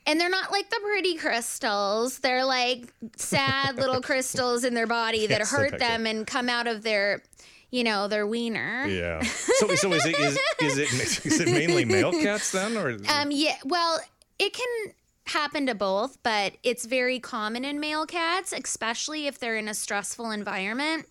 and 0.06 0.20
they're 0.20 0.28
not 0.28 0.52
like 0.52 0.68
the 0.68 0.80
pretty 0.82 1.14
crystals. 1.16 2.18
They're 2.18 2.44
like 2.44 2.92
sad 3.16 3.76
little 3.76 4.00
crystals 4.02 4.64
in 4.64 4.74
their 4.74 4.86
body 4.86 5.26
that 5.28 5.38
Yes, 5.38 5.50
hurt 5.50 5.74
okay. 5.74 5.78
them 5.78 6.06
and 6.06 6.26
come 6.26 6.50
out 6.50 6.66
of 6.66 6.82
their, 6.82 7.22
you 7.74 7.82
know, 7.82 8.06
their 8.06 8.24
wiener. 8.24 8.86
Yeah. 8.86 9.20
So 9.58 9.74
so 9.76 9.92
is 9.92 10.04
it 10.04 10.18
is, 10.18 10.38
is 10.60 10.78
it 10.78 11.26
is 11.26 11.40
it 11.40 11.48
mainly 11.48 11.84
male 11.84 12.12
cats 12.12 12.50
then, 12.52 12.76
or 12.76 12.98
Um, 13.08 13.30
yeah, 13.30 13.56
well, 13.64 14.00
it 14.38 14.52
can 14.52 14.92
happen 15.26 15.66
to 15.66 15.74
both, 15.74 16.18
but 16.22 16.54
it's 16.62 16.84
very 16.84 17.18
common 17.20 17.64
in 17.64 17.78
male 17.80 18.04
cats, 18.04 18.52
especially 18.52 19.26
if 19.26 19.38
they're 19.38 19.56
in 19.56 19.68
a 19.68 19.74
stressful 19.74 20.30
environment. 20.30 21.06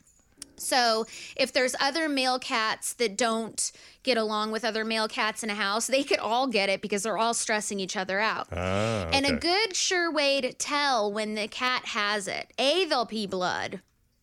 So, 0.56 1.06
if 1.36 1.52
there's 1.52 1.76
other 1.80 2.08
male 2.08 2.38
cats 2.38 2.94
that 2.94 3.18
don't 3.18 3.72
get 4.04 4.18
along 4.18 4.52
with 4.52 4.64
other 4.64 4.86
male 4.86 5.08
cats 5.08 5.42
in 5.44 5.50
a 5.50 5.56
house, 5.56 5.88
they 5.88 6.04
could 6.04 6.20
all 6.20 6.48
get 6.48 6.70
it 6.70 6.82
because 6.82 7.04
they're 7.04 7.18
all 7.18 7.34
stressing 7.34 7.80
each 7.80 7.98
other 7.98 8.20
out. 8.20 8.48
ah, 8.52 9.10
And 9.12 9.26
a 9.26 9.34
good 9.38 9.76
sure 9.76 10.12
way 10.12 10.42
to 10.42 10.54
tell 10.54 11.12
when 11.12 11.36
the 11.36 11.48
cat 11.48 11.86
has 11.88 12.28
it, 12.28 12.52
A, 12.60 12.86
they'll 12.86 13.06
pee 13.06 13.26
blood, 13.26 13.82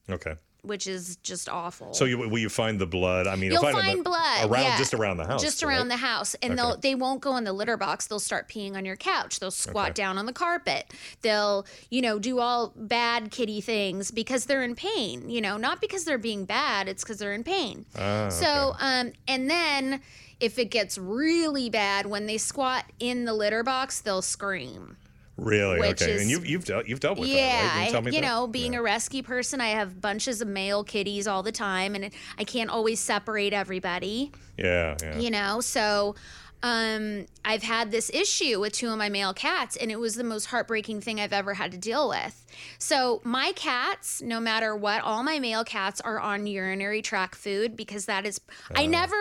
okay. 0.08 0.34
Which 0.62 0.86
is 0.86 1.16
just 1.16 1.48
awful. 1.48 1.94
So 1.94 2.04
you, 2.04 2.18
will 2.18 2.38
you 2.38 2.48
find 2.48 2.80
the 2.80 2.86
blood? 2.86 3.26
I 3.26 3.36
mean, 3.36 3.52
You'll 3.52 3.62
find, 3.62 3.76
find 3.76 3.96
them 3.98 4.02
blood 4.02 4.50
around 4.50 4.62
yeah. 4.62 4.78
just 4.78 4.94
around 4.94 5.16
the 5.16 5.26
house, 5.26 5.42
just 5.42 5.62
right? 5.62 5.74
around 5.76 5.88
the 5.88 5.96
house, 5.96 6.34
and 6.42 6.58
they'll 6.58 6.76
they 6.76 6.94
won't 6.94 7.20
go 7.20 7.36
in 7.36 7.44
the 7.44 7.52
litter 7.52 7.76
box. 7.76 8.06
They'll 8.06 8.18
start 8.20 8.48
peeing 8.48 8.74
on 8.76 8.84
your 8.84 8.96
couch. 8.96 9.40
They'll 9.40 9.50
squat 9.50 9.90
Okay. 9.90 9.94
down 9.94 10.18
on 10.18 10.26
the 10.26 10.32
carpet. 10.32 10.92
They'll 11.22 11.66
you 11.90 12.02
know 12.02 12.18
do 12.18 12.38
all 12.38 12.72
bad 12.76 13.30
kitty 13.30 13.60
things 13.60 14.10
because 14.10 14.46
they're 14.46 14.62
in 14.62 14.74
pain. 14.74 15.28
You 15.30 15.40
know, 15.40 15.56
not 15.56 15.80
because 15.80 16.04
they're 16.04 16.18
being 16.18 16.44
bad. 16.44 16.88
It's 16.88 17.02
because 17.02 17.18
they're 17.18 17.32
in 17.34 17.44
pain. 17.44 17.86
Ah, 17.98 18.28
So 18.28 18.74
um, 18.80 19.12
and 19.26 19.48
then 19.50 20.00
if 20.40 20.58
it 20.58 20.70
gets 20.70 20.96
really 20.96 21.68
bad, 21.68 22.06
when 22.06 22.26
they 22.26 22.38
squat 22.38 22.84
in 22.98 23.26
the 23.26 23.34
litter 23.34 23.62
box, 23.62 24.00
they'll 24.00 24.22
scream. 24.22 24.96
Really? 25.40 25.80
okay. 25.88 26.12
is- 26.12 26.20
and 26.22 26.30
you've 26.30 26.46
you've 26.46 26.64
dealt 26.64 26.86
you've 26.86 27.00
dealt 27.00 27.18
with 27.18 27.28
Yeah, 27.28 27.36
that, 27.36 27.74
right? 27.76 27.84
You, 27.86 27.90
tell 27.92 28.02
I- 28.02 28.04
you 28.06 28.12
that? 28.12 28.20
know, 28.20 28.46
being 28.46 28.74
Yeah. 28.74 28.80
a 28.80 28.82
rescue 28.82 29.22
person, 29.22 29.60
I 29.60 29.68
have 29.68 30.00
bunches 30.00 30.40
of 30.42 30.48
male 30.48 30.84
kitties 30.84 31.26
all 31.26 31.42
the 31.42 31.52
time, 31.52 31.94
and 31.94 32.10
I 32.38 32.44
can't 32.44 32.70
always 32.70 33.00
separate 33.00 33.52
everybody 33.52 34.32
yeah, 34.58 34.96
yeah. 35.02 35.18
you 35.18 35.30
know 35.30 35.60
so 35.60 36.14
um, 36.62 37.26
I've 37.44 37.62
had 37.62 37.90
this 37.90 38.10
issue 38.12 38.60
with 38.60 38.72
two 38.74 38.90
of 38.90 38.98
my 38.98 39.08
male 39.08 39.32
cats, 39.32 39.76
and 39.76 39.90
it 39.90 39.98
was 39.98 40.14
the 40.14 40.24
most 40.24 40.46
heartbreaking 40.46 41.00
thing 41.00 41.18
I've 41.20 41.32
ever 41.32 41.54
had 41.54 41.72
to 41.72 41.78
deal 41.78 42.08
with. 42.08 42.46
So, 42.78 43.20
my 43.24 43.52
cats, 43.56 44.20
no 44.20 44.40
matter 44.40 44.76
what, 44.76 45.02
all 45.02 45.22
my 45.22 45.38
male 45.38 45.64
cats 45.64 46.00
are 46.00 46.18
on 46.20 46.46
urinary 46.46 47.00
tract 47.00 47.36
food 47.36 47.76
because 47.76 48.06
that 48.06 48.26
is, 48.26 48.40
I 48.74 48.86
never, 48.86 49.16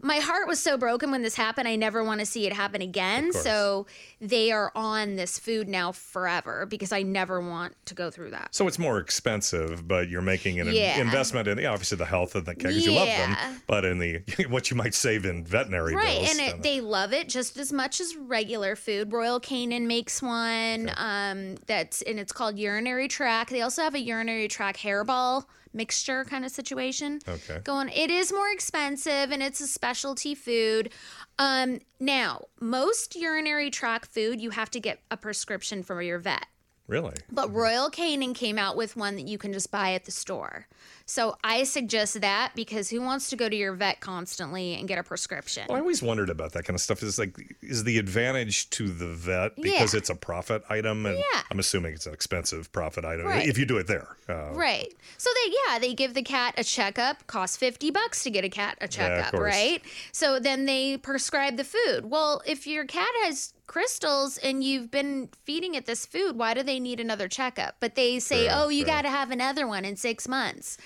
my 0.00 0.16
heart 0.18 0.46
was 0.46 0.60
so 0.60 0.76
broken 0.76 1.10
when 1.10 1.22
this 1.22 1.34
happened. 1.34 1.66
I 1.66 1.74
never 1.76 2.04
want 2.04 2.20
to 2.20 2.26
see 2.26 2.46
it 2.46 2.52
happen 2.52 2.80
again. 2.82 3.32
So, 3.32 3.86
they 4.20 4.52
are 4.52 4.70
on 4.74 5.16
this 5.16 5.38
food 5.38 5.68
now 5.68 5.92
forever 5.92 6.66
because 6.66 6.92
I 6.92 7.02
never 7.02 7.40
want 7.40 7.74
to 7.86 7.94
go 7.94 8.10
through 8.10 8.30
that. 8.30 8.54
So 8.54 8.66
it's 8.68 8.78
more 8.78 8.98
expensive, 8.98 9.86
but 9.88 10.08
you're 10.08 10.22
making 10.22 10.60
an 10.60 10.68
Yeah. 10.68 11.00
investment 11.00 11.48
in 11.48 11.64
obviously 11.64 11.98
the 11.98 12.04
health 12.06 12.34
of 12.34 12.44
the 12.44 12.54
cat 12.54 12.68
because 12.68 12.86
you 12.86 12.92
love 12.92 13.08
them, 13.08 13.36
but 13.66 13.84
in 13.84 13.98
the 13.98 14.22
what 14.48 14.70
you 14.70 14.76
might 14.76 14.94
save 14.94 15.24
in 15.24 15.44
veterinary 15.44 15.94
Right, 15.94 16.18
bills. 16.18 16.30
and 16.30 16.40
it, 16.40 16.62
they 16.68 16.80
love 16.82 17.12
it 17.14 17.28
just 17.28 17.56
as 17.56 17.72
much 17.72 18.00
as 18.00 18.14
regular 18.14 18.76
food. 18.76 19.10
Royal 19.12 19.40
Canin 19.40 19.86
makes 19.86 20.20
one 20.20 20.90
um, 20.96 21.56
that's 21.66 22.02
and 22.02 22.18
it's 22.20 22.32
called 22.32 22.58
urinary 22.58 23.08
tract. 23.08 23.50
They 23.50 23.62
also 23.62 23.82
have 23.82 23.94
a 23.94 24.00
urinary 24.00 24.48
tract 24.48 24.78
hairball 24.80 25.44
mixture 25.72 26.24
kind 26.24 26.44
of 26.44 26.50
situation 26.50 27.20
Okay. 27.28 27.60
going. 27.64 27.88
It 27.90 28.10
is 28.10 28.32
more 28.32 28.50
expensive 28.50 29.30
and 29.30 29.42
it's 29.42 29.60
a 29.60 29.66
specialty 29.66 30.34
food. 30.34 30.90
Um, 31.38 31.78
now, 32.00 32.42
most 32.60 33.14
urinary 33.16 33.70
tract 33.70 34.06
food 34.06 34.40
you 34.40 34.50
have 34.50 34.70
to 34.72 34.80
get 34.80 35.00
a 35.10 35.16
prescription 35.16 35.82
from 35.82 36.02
your 36.02 36.18
vet. 36.18 36.46
really. 36.86 37.14
But 37.30 37.52
Royal 37.52 37.90
Canin 37.90 38.34
came 38.34 38.58
out 38.58 38.76
with 38.76 38.96
one 38.96 39.16
that 39.16 39.26
you 39.28 39.38
can 39.38 39.52
just 39.52 39.70
buy 39.70 39.92
at 39.92 40.04
the 40.04 40.10
store. 40.10 40.66
So 41.10 41.36
I 41.42 41.64
suggest 41.64 42.20
that 42.20 42.52
because 42.54 42.90
who 42.90 43.00
wants 43.00 43.30
to 43.30 43.36
go 43.36 43.48
to 43.48 43.56
your 43.56 43.72
vet 43.72 44.00
constantly 44.00 44.74
and 44.74 44.86
get 44.86 44.98
a 44.98 45.02
prescription? 45.02 45.64
Well, 45.66 45.78
I 45.78 45.80
always 45.80 46.02
wondered 46.02 46.28
about 46.28 46.52
that 46.52 46.66
kind 46.66 46.74
of 46.74 46.82
stuff. 46.82 47.02
Is 47.02 47.18
like, 47.18 47.56
is 47.62 47.84
the 47.84 47.96
advantage 47.98 48.68
to 48.70 48.88
the 48.88 49.06
vet 49.08 49.56
because 49.56 49.94
Yeah. 49.94 49.98
it's 49.98 50.10
a 50.10 50.14
profit 50.14 50.62
item, 50.68 51.06
and 51.06 51.16
Yeah. 51.16 51.42
I'm 51.50 51.58
assuming 51.58 51.94
it's 51.94 52.04
an 52.06 52.12
expensive 52.12 52.70
profit 52.72 53.06
item 53.06 53.24
Right. 53.26 53.48
if 53.48 53.56
you 53.56 53.64
do 53.64 53.78
it 53.78 53.86
there. 53.86 54.18
Uh, 54.28 54.52
Right. 54.52 54.94
So 55.16 55.30
they 55.34 55.50
yeah, 55.66 55.78
they 55.78 55.94
give 55.94 56.12
the 56.12 56.22
cat 56.22 56.52
a 56.58 56.62
checkup, 56.64 57.26
costs 57.26 57.56
50 57.56 57.90
bucks 57.90 58.22
to 58.24 58.30
get 58.30 58.44
a 58.44 58.50
cat 58.50 58.76
a 58.82 58.86
checkup, 58.86 59.30
course. 59.30 59.42
right? 59.54 59.82
So 60.12 60.38
then 60.38 60.66
they 60.66 60.98
prescribe 60.98 61.56
the 61.56 61.64
food. 61.64 62.10
Well, 62.10 62.42
if 62.44 62.66
your 62.66 62.84
cat 62.84 63.08
has 63.24 63.54
crystals 63.66 64.38
and 64.38 64.64
you've 64.64 64.90
been 64.90 65.28
feeding 65.44 65.74
it 65.74 65.84
this 65.84 66.06
food, 66.06 66.36
why 66.36 66.54
do 66.54 66.62
they 66.62 66.80
need 66.80 67.00
another 67.00 67.28
checkup? 67.28 67.76
But 67.80 67.94
they 67.96 68.18
say, 68.18 68.44
Sure, 68.48 68.54
"Oh, 68.64 68.68
you 68.70 68.80
sure. 68.80 68.86
got 68.94 69.02
to 69.02 69.10
have 69.10 69.30
another 69.30 69.66
one 69.66 69.84
in 69.84 69.96
6 69.96 70.26
months." 70.26 70.78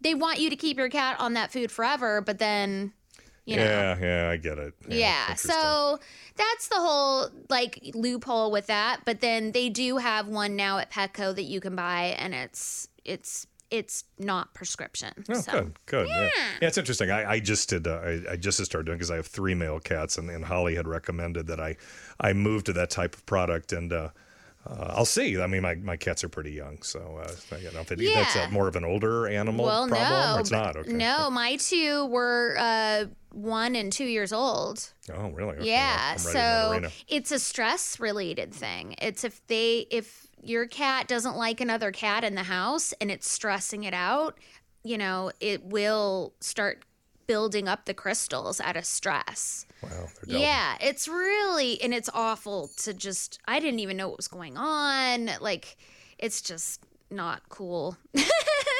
They 0.00 0.14
want 0.14 0.38
you 0.38 0.50
to 0.50 0.56
keep 0.56 0.76
your 0.76 0.88
cat 0.88 1.16
on 1.18 1.34
that 1.34 1.52
food 1.52 1.70
forever, 1.72 2.20
but 2.20 2.38
then 2.38 2.92
you 3.44 3.56
know 3.56 3.64
yeah, 3.64 3.98
yeah, 3.98 4.30
I 4.30 4.36
get 4.36 4.58
it. 4.58 4.74
yeah. 4.88 5.22
interesting. 5.22 5.50
So 5.52 5.98
that's 6.36 6.68
the 6.68 6.76
whole 6.76 7.30
like 7.48 7.80
loophole 7.94 8.50
with 8.50 8.66
that. 8.66 9.00
But 9.04 9.20
then 9.20 9.52
they 9.52 9.68
do 9.68 9.96
have 9.96 10.28
one 10.28 10.56
now 10.56 10.78
at 10.78 10.90
Petco 10.90 11.34
that 11.34 11.44
you 11.44 11.60
can 11.60 11.74
buy, 11.74 12.16
and 12.18 12.34
it's 12.34 12.88
it's 13.04 13.46
it's 13.70 14.04
not 14.18 14.54
prescription. 14.54 15.12
Oh, 15.28 15.34
so 15.34 15.52
good, 15.52 15.74
good. 15.86 16.08
Yeah. 16.08 16.30
yeah, 16.60 16.68
it's 16.68 16.78
interesting. 16.78 17.10
I, 17.10 17.32
I 17.32 17.40
just 17.40 17.68
did. 17.68 17.86
Uh, 17.86 18.00
I, 18.02 18.32
I 18.32 18.36
just 18.36 18.64
started 18.64 18.86
doing 18.86 18.98
because 18.98 19.10
I 19.10 19.16
have 19.16 19.26
three 19.26 19.54
male 19.54 19.80
cats, 19.80 20.18
and, 20.18 20.30
and 20.30 20.44
Holly 20.44 20.74
had 20.74 20.88
recommended 20.88 21.46
that 21.48 21.60
I, 21.60 21.76
I 22.20 22.32
move 22.32 22.64
to 22.64 22.72
that 22.74 22.90
type 22.90 23.14
of 23.14 23.26
product, 23.26 23.72
and 23.72 23.92
uh, 23.92 24.08
uh, 24.66 24.94
I'll 24.96 25.04
see. 25.04 25.40
I 25.40 25.46
mean, 25.46 25.62
my, 25.62 25.76
my 25.76 25.96
cats 25.96 26.24
are 26.24 26.28
pretty 26.28 26.52
young, 26.52 26.82
so 26.82 27.20
uh, 27.22 27.56
you 27.56 27.70
know, 27.72 27.80
if 27.80 27.92
it, 27.92 28.00
that's 28.14 28.36
a, 28.36 28.50
more 28.50 28.68
of 28.68 28.76
an 28.76 28.84
older 28.84 29.26
animal 29.28 29.64
well, 29.64 29.88
problem, 29.88 30.10
no, 30.10 30.36
it's 30.40 30.50
not. 30.50 30.76
Okay. 30.76 30.92
no, 30.92 31.30
my 31.30 31.56
two 31.56 32.06
were 32.06 32.56
uh, 32.58 33.04
one 33.30 33.76
and 33.76 33.92
two 33.92 34.04
years 34.04 34.32
old. 34.32 34.92
Oh, 35.12 35.28
really? 35.30 35.56
Okay, 35.56 35.70
Yeah, 35.70 36.16
I'm 36.18 36.26
right 36.26 36.76
in 36.76 36.82
that 36.82 36.90
so 36.90 37.04
it's 37.08 37.30
a 37.30 37.38
stress 37.38 38.00
related 38.00 38.52
thing. 38.52 38.94
It's 39.00 39.24
if 39.24 39.46
they 39.46 39.86
if 39.90 40.26
your 40.42 40.66
cat 40.66 41.08
doesn't 41.08 41.36
like 41.36 41.60
another 41.60 41.92
cat 41.92 42.24
in 42.24 42.34
the 42.34 42.42
house 42.42 42.92
and 43.00 43.10
it's 43.10 43.30
stressing 43.30 43.84
it 43.84 43.94
out, 43.94 44.38
you 44.82 44.98
know, 44.98 45.30
it 45.40 45.64
will 45.64 46.34
start 46.40 46.82
building 47.28 47.68
up 47.68 47.84
the 47.84 47.94
crystals 47.94 48.60
out 48.60 48.76
of 48.76 48.84
stress. 48.84 49.64
Wow. 49.82 50.08
Yeah, 50.26 50.76
it's 50.80 51.06
really 51.06 51.80
and 51.80 51.94
it's 51.94 52.10
awful 52.12 52.70
to 52.78 52.92
just 52.92 53.38
I 53.46 53.60
didn't 53.60 53.78
even 53.78 53.96
know 53.96 54.08
what 54.08 54.16
was 54.16 54.26
going 54.26 54.56
on. 54.56 55.30
Like 55.40 55.76
it's 56.18 56.42
just 56.42 56.80
not 57.10 57.48
cool. 57.48 57.96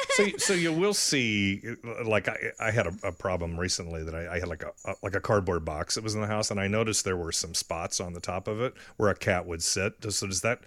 so, 0.09 0.23
you- 0.23 0.39
so 0.39 0.53
you 0.53 0.73
will 0.73 0.93
see, 0.93 1.61
like 2.05 2.27
I, 2.27 2.37
I 2.59 2.71
had 2.71 2.85
a, 2.87 2.93
a 3.03 3.11
problem 3.13 3.57
recently 3.57 4.03
that 4.03 4.13
I, 4.13 4.35
I 4.35 4.39
had 4.39 4.49
like 4.49 4.63
a, 4.63 4.71
a 4.85 4.95
like 5.01 5.15
a 5.15 5.21
cardboard 5.21 5.63
box 5.63 5.95
that 5.95 6.03
was 6.03 6.15
in 6.15 6.21
the 6.21 6.27
house, 6.27 6.51
and 6.51 6.59
I 6.59 6.67
noticed 6.67 7.05
there 7.05 7.15
were 7.17 7.31
some 7.31 7.53
spots 7.53 8.01
on 8.01 8.11
the 8.13 8.19
top 8.19 8.47
of 8.49 8.59
it 8.59 8.73
where 8.97 9.09
a 9.09 9.15
cat 9.15 9.45
would 9.45 9.63
sit. 9.63 9.93
So 10.11 10.27
does 10.27 10.41
that 10.41 10.59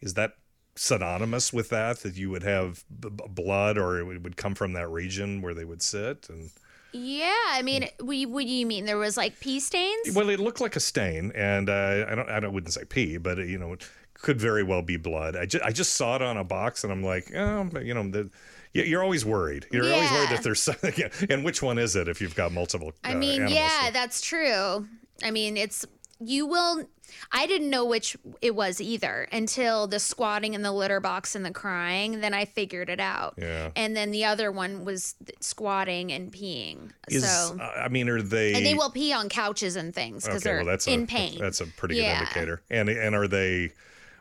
is 0.00 0.14
that 0.14 0.34
synonymous 0.76 1.52
with 1.52 1.70
that 1.70 2.00
that 2.00 2.14
you 2.16 2.30
would 2.30 2.44
have 2.44 2.84
b- 3.00 3.08
blood 3.30 3.76
or 3.78 3.98
it 3.98 4.22
would 4.22 4.36
come 4.36 4.54
from 4.54 4.74
that 4.74 4.88
region 4.88 5.42
where 5.42 5.54
they 5.54 5.64
would 5.64 5.82
sit 5.82 6.28
and 6.28 6.50
yeah, 6.92 7.34
I 7.48 7.62
mean, 7.62 7.88
what, 8.00 8.16
what 8.30 8.44
do 8.46 8.52
you 8.52 8.66
mean? 8.66 8.84
There 8.86 8.96
was 8.98 9.16
like 9.16 9.38
pee 9.40 9.60
stains? 9.60 10.14
well 10.14 10.28
it 10.30 10.40
looked 10.40 10.60
like 10.60 10.76
a 10.76 10.80
stain 10.80 11.32
and 11.34 11.68
uh, 11.68 12.06
I 12.08 12.14
don't 12.14 12.28
I 12.30 12.40
don't 12.40 12.52
wouldn't 12.52 12.72
say 12.72 12.84
pee 12.84 13.18
but 13.18 13.38
uh, 13.38 13.42
you 13.42 13.58
know 13.58 13.72
it 13.74 13.88
could 14.14 14.40
very 14.40 14.62
well 14.64 14.82
be 14.82 14.96
blood 14.96 15.36
I 15.36 15.46
just 15.46 15.64
I 15.64 15.70
just 15.70 15.94
saw 15.94 16.16
it 16.16 16.22
on 16.22 16.36
a 16.36 16.44
box 16.44 16.82
and 16.84 16.92
I'm 16.92 17.02
like 17.02 17.32
oh 17.34 17.70
you 17.80 17.94
know 17.94 18.08
the 18.10 18.30
you- 18.72 18.82
you're 18.84 19.02
always 19.02 19.24
worried. 19.24 19.66
You're 19.72 19.84
always 19.92 20.10
worried 20.10 20.28
Yeah. 20.30 20.36
that 20.36 20.42
there's 20.44 20.60
something. 20.62 20.92
And 21.30 21.42
which 21.44 21.62
one 21.62 21.78
is 21.78 21.96
it 21.96 22.06
if 22.06 22.20
you've 22.20 22.34
got 22.34 22.52
multiple? 22.52 22.92
I 23.02 23.12
uh, 23.12 23.16
mean, 23.16 23.42
animals? 23.42 23.54
yeah, 23.54 23.90
that's 23.90 24.20
true. 24.20 24.86
I 25.22 25.30
mean, 25.30 25.56
it's 25.56 25.86
you 26.20 26.46
will. 26.46 26.84
I 27.32 27.46
didn't 27.46 27.70
know 27.70 27.84
which 27.84 28.16
it 28.42 28.54
was 28.54 28.80
either 28.80 29.28
until 29.32 29.86
the 29.86 29.98
squatting 29.98 30.54
in 30.54 30.62
the 30.62 30.72
litter 30.72 31.00
box 31.00 31.34
and 31.34 31.44
the 31.44 31.50
crying. 31.50 32.20
Then 32.20 32.34
I 32.34 32.44
figured 32.44 32.90
it 32.90 33.00
out. 33.00 33.34
Yeah. 33.38 33.70
And 33.76 33.96
then 33.96 34.10
the 34.10 34.24
other 34.24 34.52
one 34.52 34.84
was 34.84 35.14
squatting 35.40 36.12
and 36.12 36.30
peeing. 36.32 36.90
Is, 37.08 37.28
so 37.28 37.56
uh, 37.58 37.82
I 37.84 37.88
mean, 37.88 38.08
are 38.08 38.20
they? 38.20 38.54
and 38.54 38.64
they 38.66 38.74
will 38.74 38.90
pee 38.90 39.12
on 39.12 39.28
couches 39.28 39.76
and 39.76 39.94
things 39.94 40.24
because 40.24 40.42
okay, 40.42 40.50
they're 40.50 40.56
well, 40.58 40.66
that's 40.66 40.86
in 40.86 41.04
a, 41.04 41.06
pain. 41.06 41.38
That's 41.38 41.60
a 41.60 41.66
pretty 41.66 41.94
good 41.94 42.02
Yeah. 42.02 42.20
indicator. 42.20 42.62
And 42.70 42.88
and 42.88 43.14
are 43.14 43.28
they? 43.28 43.72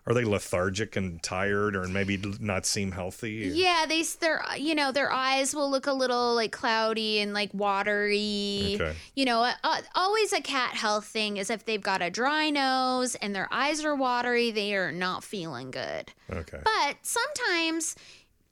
Are 0.08 0.14
they 0.14 0.24
lethargic 0.24 0.96
and 0.96 1.22
tired, 1.22 1.76
or 1.76 1.86
maybe 1.86 2.18
not 2.40 2.66
seem 2.66 2.94
healthy? 2.94 3.52
Yeah, 3.54 3.86
they 3.88 4.04
their 4.22 4.42
you 4.58 4.74
know 4.74 4.94
their 4.94 5.12
eyes 5.12 5.54
will 5.54 5.70
look 5.70 5.86
a 5.86 5.92
little 5.92 6.34
like 6.34 6.54
cloudy 6.54 7.20
and 7.20 7.34
like 7.34 7.54
watery. 7.54 8.76
Okay. 8.76 8.96
You 9.16 9.26
know, 9.26 9.42
uh, 9.42 9.82
always 9.96 10.32
a 10.32 10.40
cat 10.42 10.76
health 10.76 11.06
thing 11.06 11.36
is 11.36 11.50
if 11.50 11.66
they've 11.66 11.82
got 11.82 12.02
a 12.02 12.10
dry 12.10 12.50
nose 12.50 13.16
and 13.16 13.36
their 13.36 13.50
eyes 13.52 13.84
are 13.84 13.96
watery, 13.96 14.50
they 14.52 14.74
are 14.76 14.94
not 14.94 15.26
feeling 15.26 15.72
good. 15.72 16.14
Okay. 16.32 16.60
But 16.64 16.98
sometimes 17.02 17.96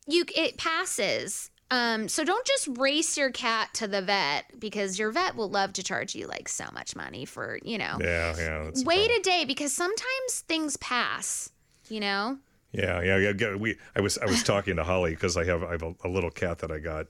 you 0.08 0.26
it 0.36 0.58
passes. 0.58 1.52
Um, 1.72 2.08
so 2.08 2.24
don't 2.24 2.46
just 2.46 2.68
race 2.78 3.18
your 3.18 3.32
cat 3.32 3.74
to 3.76 3.88
the 3.88 4.02
vet 4.02 4.60
because 4.60 5.00
your 5.00 5.12
vet 5.12 5.36
will 5.36 5.50
love 5.50 5.74
to 5.74 5.84
charge 5.84 6.14
you 6.14 6.28
like 6.28 6.48
so 6.48 6.66
much 6.74 6.96
money 6.96 7.26
for 7.26 7.60
you 7.64 7.78
know. 7.78 7.98
yeah, 8.00 8.36
yeah. 8.38 8.72
Wait 8.84 9.08
problem. 9.08 9.20
a 9.20 9.22
day 9.22 9.46
because 9.46 9.74
sometimes 9.74 10.44
things 10.48 10.78
pass. 10.78 11.50
You 11.90 12.00
know. 12.00 12.38
Yeah, 12.72 13.02
yeah, 13.02 13.18
yeah. 13.18 13.32
yeah, 13.38 13.56
We, 13.56 13.78
I 13.96 14.02
was, 14.02 14.18
I 14.18 14.26
was 14.26 14.44
talking 14.44 14.76
to 14.76 14.84
Holly 14.84 15.12
because 15.12 15.38
I 15.38 15.46
have, 15.46 15.64
I 15.64 15.72
have 15.72 15.84
a, 15.84 15.96
a 16.04 16.10
little 16.10 16.32
cat 16.32 16.60
that 16.60 16.72
I 16.72 16.80
got 16.80 17.08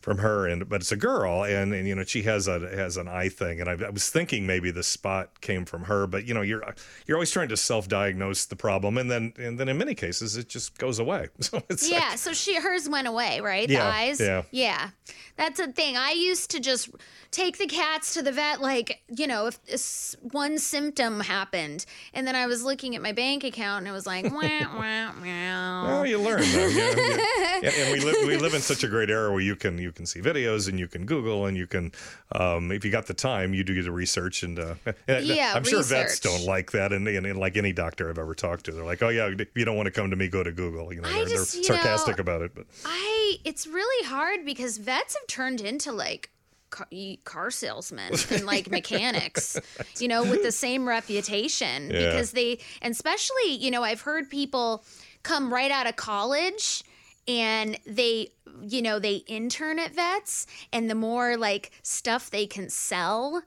from 0.00 0.18
her, 0.18 0.46
and 0.46 0.68
but 0.68 0.80
it's 0.80 0.92
a 0.92 0.96
girl, 0.96 1.44
and 1.44 1.72
and 1.74 1.86
you 1.88 1.94
know 1.94 2.04
she 2.04 2.22
has 2.22 2.48
a 2.48 2.58
has 2.60 2.96
an 2.96 3.08
eye 3.08 3.28
thing, 3.28 3.60
and 3.60 3.68
I, 3.68 3.86
I 3.86 3.90
was 3.90 4.08
thinking 4.08 4.46
maybe 4.46 4.70
the 4.70 4.82
spot 4.82 5.40
came 5.40 5.64
from 5.64 5.84
her, 5.84 6.06
but 6.06 6.26
you 6.26 6.34
know 6.34 6.42
you're 6.42 6.62
you're 7.06 7.16
always 7.16 7.30
trying 7.30 7.48
to 7.48 7.56
self-diagnose 7.56 8.46
the 8.46 8.56
problem, 8.56 8.98
and 8.98 9.10
then 9.10 9.32
and 9.38 9.58
then 9.58 9.68
in 9.68 9.78
many 9.78 9.94
cases 9.94 10.36
it 10.36 10.48
just 10.48 10.78
goes 10.78 10.98
away. 10.98 11.28
So 11.40 11.62
it's 11.70 11.90
like- 11.90 12.00
Yeah, 12.00 12.14
so 12.16 12.32
she 12.32 12.56
hers 12.56 12.88
went 12.88 13.06
away, 13.08 13.40
right? 13.40 13.68
Yeah, 13.68 13.84
the 13.84 13.96
eyes. 13.96 14.20
yeah. 14.20 14.42
Yeah. 14.50 14.90
That's 15.36 15.60
a 15.60 15.70
thing. 15.72 15.96
I 15.96 16.10
used 16.12 16.50
to 16.50 16.60
just 16.60 16.90
take 17.30 17.58
the 17.58 17.66
cats 17.66 18.14
to 18.14 18.22
the 18.22 18.32
vet 18.32 18.60
like, 18.60 19.00
you 19.08 19.26
know, 19.28 19.46
if 19.66 20.14
one 20.20 20.58
symptom 20.58 21.20
happened 21.20 21.86
and 22.12 22.26
then 22.26 22.34
I 22.34 22.46
was 22.46 22.64
looking 22.64 22.96
at 22.96 23.02
my 23.02 23.12
bank 23.12 23.44
account 23.44 23.78
and 23.80 23.88
it 23.88 23.92
was 23.92 24.06
like 24.06 24.24
wah 24.32 24.40
wah 24.40 25.12
Well, 25.22 25.84
wah. 25.98 26.02
you 26.02 26.18
learn 26.18 26.40
though. 26.40 26.66
Yeah, 26.66 26.94
yeah. 26.96 27.16
And, 27.58 27.66
and 27.66 27.92
we 27.92 28.00
live 28.04 28.26
we 28.26 28.36
live 28.36 28.54
in 28.54 28.60
such 28.60 28.82
a 28.84 28.88
great 28.88 29.10
era 29.10 29.30
where 29.30 29.40
you 29.40 29.56
can 29.56 29.78
you 29.78 29.87
can 29.92 30.06
see 30.06 30.20
videos 30.20 30.68
and 30.68 30.78
you 30.78 30.88
can 30.88 31.06
Google 31.06 31.46
and 31.46 31.56
you 31.56 31.66
can 31.66 31.92
um, 32.32 32.70
if 32.72 32.84
you 32.84 32.90
got 32.90 33.06
the 33.06 33.14
time 33.14 33.54
you 33.54 33.64
do 33.64 33.82
the 33.82 33.92
research 33.92 34.42
and, 34.42 34.58
uh, 34.58 34.74
and 35.08 35.26
Yeah, 35.26 35.52
I'm 35.54 35.64
sure 35.64 35.82
vets 35.82 36.20
don't 36.20 36.44
like 36.44 36.72
that 36.72 36.92
and, 36.92 37.06
and, 37.08 37.26
and 37.26 37.38
like 37.38 37.56
any 37.56 37.72
doctor 37.72 38.10
I've 38.10 38.18
ever 38.18 38.34
talked 38.34 38.64
to 38.66 38.72
they're 38.72 38.84
like 38.84 39.02
oh 39.02 39.08
yeah 39.08 39.26
if 39.28 39.48
you 39.54 39.64
don't 39.64 39.76
want 39.76 39.86
to 39.86 39.92
come 39.92 40.10
to 40.10 40.16
me 40.16 40.28
go 40.28 40.42
to 40.42 40.52
Google 40.52 40.92
you 40.92 41.00
know 41.00 41.08
they're, 41.08 41.26
just, 41.26 41.52
they're 41.52 41.62
you 41.62 41.68
know, 41.68 41.76
sarcastic 41.76 42.18
about 42.18 42.42
it 42.42 42.54
but 42.54 42.66
I 42.84 43.36
it's 43.44 43.66
really 43.66 44.06
hard 44.06 44.44
because 44.44 44.78
vets 44.78 45.14
have 45.14 45.26
turned 45.26 45.60
into 45.60 45.92
like 45.92 46.30
car, 46.70 46.86
car 47.24 47.50
salesmen 47.50 48.12
and 48.30 48.44
like 48.44 48.70
mechanics, 48.70 49.58
you 49.98 50.08
know, 50.08 50.22
with 50.22 50.42
the 50.42 50.52
same 50.52 50.86
reputation 50.88 51.90
Yeah. 51.90 52.10
because 52.10 52.32
they, 52.32 52.58
and 52.82 52.92
especially, 52.92 53.52
you 53.52 53.70
know, 53.70 53.82
I've 53.82 54.02
heard 54.02 54.28
people 54.30 54.84
come 55.22 55.52
right 55.52 55.70
out 55.70 55.86
of 55.86 55.96
college 55.96 56.84
and 57.28 57.78
they, 57.86 58.32
you 58.62 58.82
know, 58.82 58.98
they 58.98 59.16
intern 59.28 59.78
at 59.78 59.94
vets 59.94 60.46
and 60.72 60.90
the 60.90 60.94
more 60.94 61.36
like 61.36 61.70
stuff 61.82 62.30
they 62.30 62.46
can 62.46 62.70
sell 62.70 63.42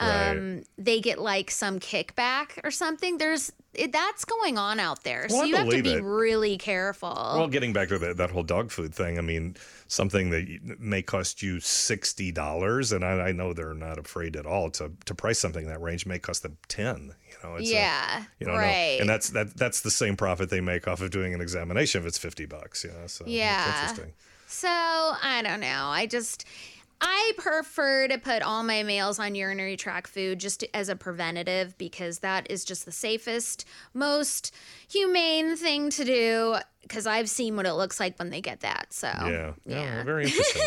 Right. 0.00 0.30
um, 0.30 0.62
they 0.78 1.00
get 1.00 1.18
like 1.18 1.50
some 1.50 1.78
kickback 1.78 2.58
or 2.64 2.70
something. 2.70 3.18
There's 3.18 3.52
it, 3.74 3.92
that's 3.92 4.24
going 4.24 4.58
on 4.58 4.80
out 4.80 5.04
there, 5.04 5.26
Well, 5.30 5.40
so 5.40 5.44
you 5.44 5.54
have 5.56 5.68
to 5.68 5.82
be 5.82 5.92
it. 5.92 6.02
really 6.02 6.56
careful. 6.58 7.10
Well, 7.14 7.46
getting 7.48 7.72
back 7.72 7.88
to 7.88 7.98
that, 7.98 8.16
that 8.16 8.30
whole 8.32 8.42
dog 8.42 8.70
food 8.72 8.92
thing, 8.94 9.16
I 9.16 9.20
mean, 9.20 9.56
something 9.86 10.30
that 10.30 10.80
may 10.80 11.02
cost 11.02 11.40
you 11.42 11.60
sixty 11.60 12.32
dollars, 12.32 12.90
and 12.92 13.04
I, 13.04 13.28
I 13.28 13.32
know 13.32 13.52
they're 13.52 13.74
not 13.74 13.98
afraid 13.98 14.36
at 14.36 14.46
all 14.46 14.70
to 14.72 14.90
to 15.04 15.14
price 15.14 15.38
something 15.38 15.64
in 15.64 15.68
that 15.70 15.80
range 15.80 16.06
may 16.06 16.18
cost 16.18 16.42
them 16.42 16.56
ten. 16.68 17.14
You 17.28 17.48
know, 17.48 17.56
it's 17.56 17.70
a- 17.70 17.72
yeah, 17.74 18.24
you 18.40 18.46
know, 18.46 18.54
right. 18.54 18.98
and 19.00 19.08
that's 19.08 19.30
that 19.30 19.56
that's 19.56 19.82
the 19.82 19.90
same 19.90 20.16
profit 20.16 20.50
they 20.50 20.60
make 20.60 20.88
off 20.88 21.00
of 21.00 21.10
doing 21.10 21.34
an 21.34 21.40
examination 21.40 22.00
if 22.00 22.06
it's 22.08 22.18
fifty 22.18 22.46
bucks. 22.46 22.82
You 22.84 22.90
know, 22.90 23.06
so 23.06 23.24
Yeah. 23.26 23.66
interesting. 23.82 24.14
So 24.48 24.68
I 24.68 25.42
don't 25.44 25.60
know. 25.60 25.86
I 25.86 26.06
just 26.06 26.44
I 27.00 27.32
prefer 27.38 28.08
to 28.08 28.18
put 28.18 28.42
all 28.42 28.62
my 28.62 28.82
males 28.82 29.18
on 29.18 29.34
urinary 29.34 29.76
tract 29.76 30.08
food 30.08 30.38
just 30.38 30.64
as 30.74 30.88
a 30.88 30.96
preventative 30.96 31.76
because 31.78 32.18
that 32.18 32.50
is 32.50 32.64
just 32.64 32.84
the 32.84 32.92
safest, 32.92 33.64
most 33.94 34.54
humane 34.88 35.56
thing 35.56 35.90
to 35.90 36.04
do. 36.04 36.56
Because 36.82 37.06
I've 37.06 37.30
seen 37.30 37.56
what 37.56 37.66
it 37.66 37.74
looks 37.74 38.00
like 38.00 38.18
when 38.18 38.30
they 38.30 38.40
get 38.40 38.60
that. 38.60 38.92
So 38.92 39.06
Yeah, 39.06 39.52
yeah, 39.64 40.02
very 40.02 40.24
interesting. 40.24 40.62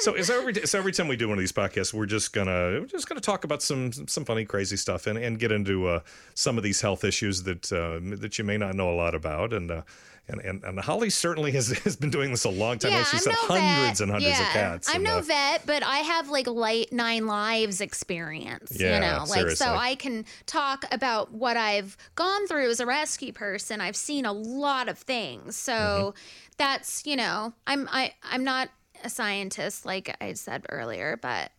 so, 0.00 0.12
so 0.12 0.14
is 0.14 0.30
every 0.30 0.54
so 0.66 0.78
every 0.78 0.92
time 0.92 1.08
we 1.08 1.16
do 1.16 1.28
one 1.28 1.38
of 1.38 1.42
these 1.42 1.52
podcasts, 1.52 1.92
we're 1.92 2.06
just 2.06 2.32
gonna 2.32 2.80
we're 2.80 2.86
just 2.86 3.08
gonna 3.08 3.20
talk 3.20 3.44
about 3.44 3.62
some 3.62 3.92
some 3.92 4.24
funny, 4.24 4.44
crazy 4.44 4.76
stuff 4.76 5.06
and, 5.06 5.18
and 5.18 5.38
get 5.38 5.50
into 5.50 5.86
uh, 5.88 6.00
some 6.34 6.56
of 6.58 6.64
these 6.64 6.80
health 6.80 7.02
issues 7.04 7.42
that 7.44 7.72
uh, 7.72 7.98
that 8.18 8.38
you 8.38 8.44
may 8.44 8.56
not 8.56 8.74
know 8.74 8.90
a 8.90 8.94
lot 8.94 9.14
about. 9.14 9.52
And 9.52 9.70
uh, 9.70 9.82
and, 10.28 10.40
and 10.42 10.64
and 10.64 10.78
Holly 10.80 11.10
certainly 11.10 11.52
has, 11.52 11.68
has 11.84 11.96
been 11.96 12.10
doing 12.10 12.30
this 12.30 12.44
a 12.44 12.50
long 12.50 12.78
time. 12.78 12.92
Yeah, 12.92 12.98
Like 12.98 13.06
she 13.06 13.16
I'm 13.16 13.22
said 13.22 13.30
no 13.30 13.54
hundreds 13.54 13.98
vet. 13.98 14.00
and 14.00 14.10
hundreds 14.10 14.38
yeah. 14.38 14.46
of 14.46 14.52
cats. 14.52 14.88
I'm 14.88 14.96
and, 14.96 15.04
no 15.04 15.18
uh, 15.18 15.22
vet, 15.22 15.66
but 15.66 15.82
I 15.82 15.98
have 15.98 16.28
like 16.28 16.46
light 16.46 16.92
nine 16.92 17.26
lives 17.26 17.80
experience. 17.80 18.76
Yeah, 18.78 18.94
you 18.94 19.00
know, 19.00 19.18
like 19.20 19.40
seriously. 19.40 19.56
so 19.56 19.74
I 19.74 19.94
can 19.94 20.24
talk 20.46 20.84
about 20.92 21.32
what 21.32 21.56
I've 21.56 21.96
gone 22.14 22.46
through 22.46 22.68
as 22.70 22.80
a 22.80 22.86
rescue 22.86 23.32
person. 23.32 23.80
I've 23.80 23.96
seen 23.96 24.26
a 24.26 24.32
lot 24.32 24.88
of 24.88 24.98
things, 24.98 25.37
so 25.50 25.72
Mm-hmm. 25.72 26.18
that's 26.58 27.04
you 27.06 27.16
know, 27.16 27.52
I'm 27.66 27.88
I 27.90 28.14
I'm 28.22 28.44
not 28.44 28.68
a 29.04 29.08
scientist 29.10 29.86
like 29.86 30.16
I 30.20 30.32
said 30.34 30.66
earlier, 30.70 31.18
but 31.20 31.50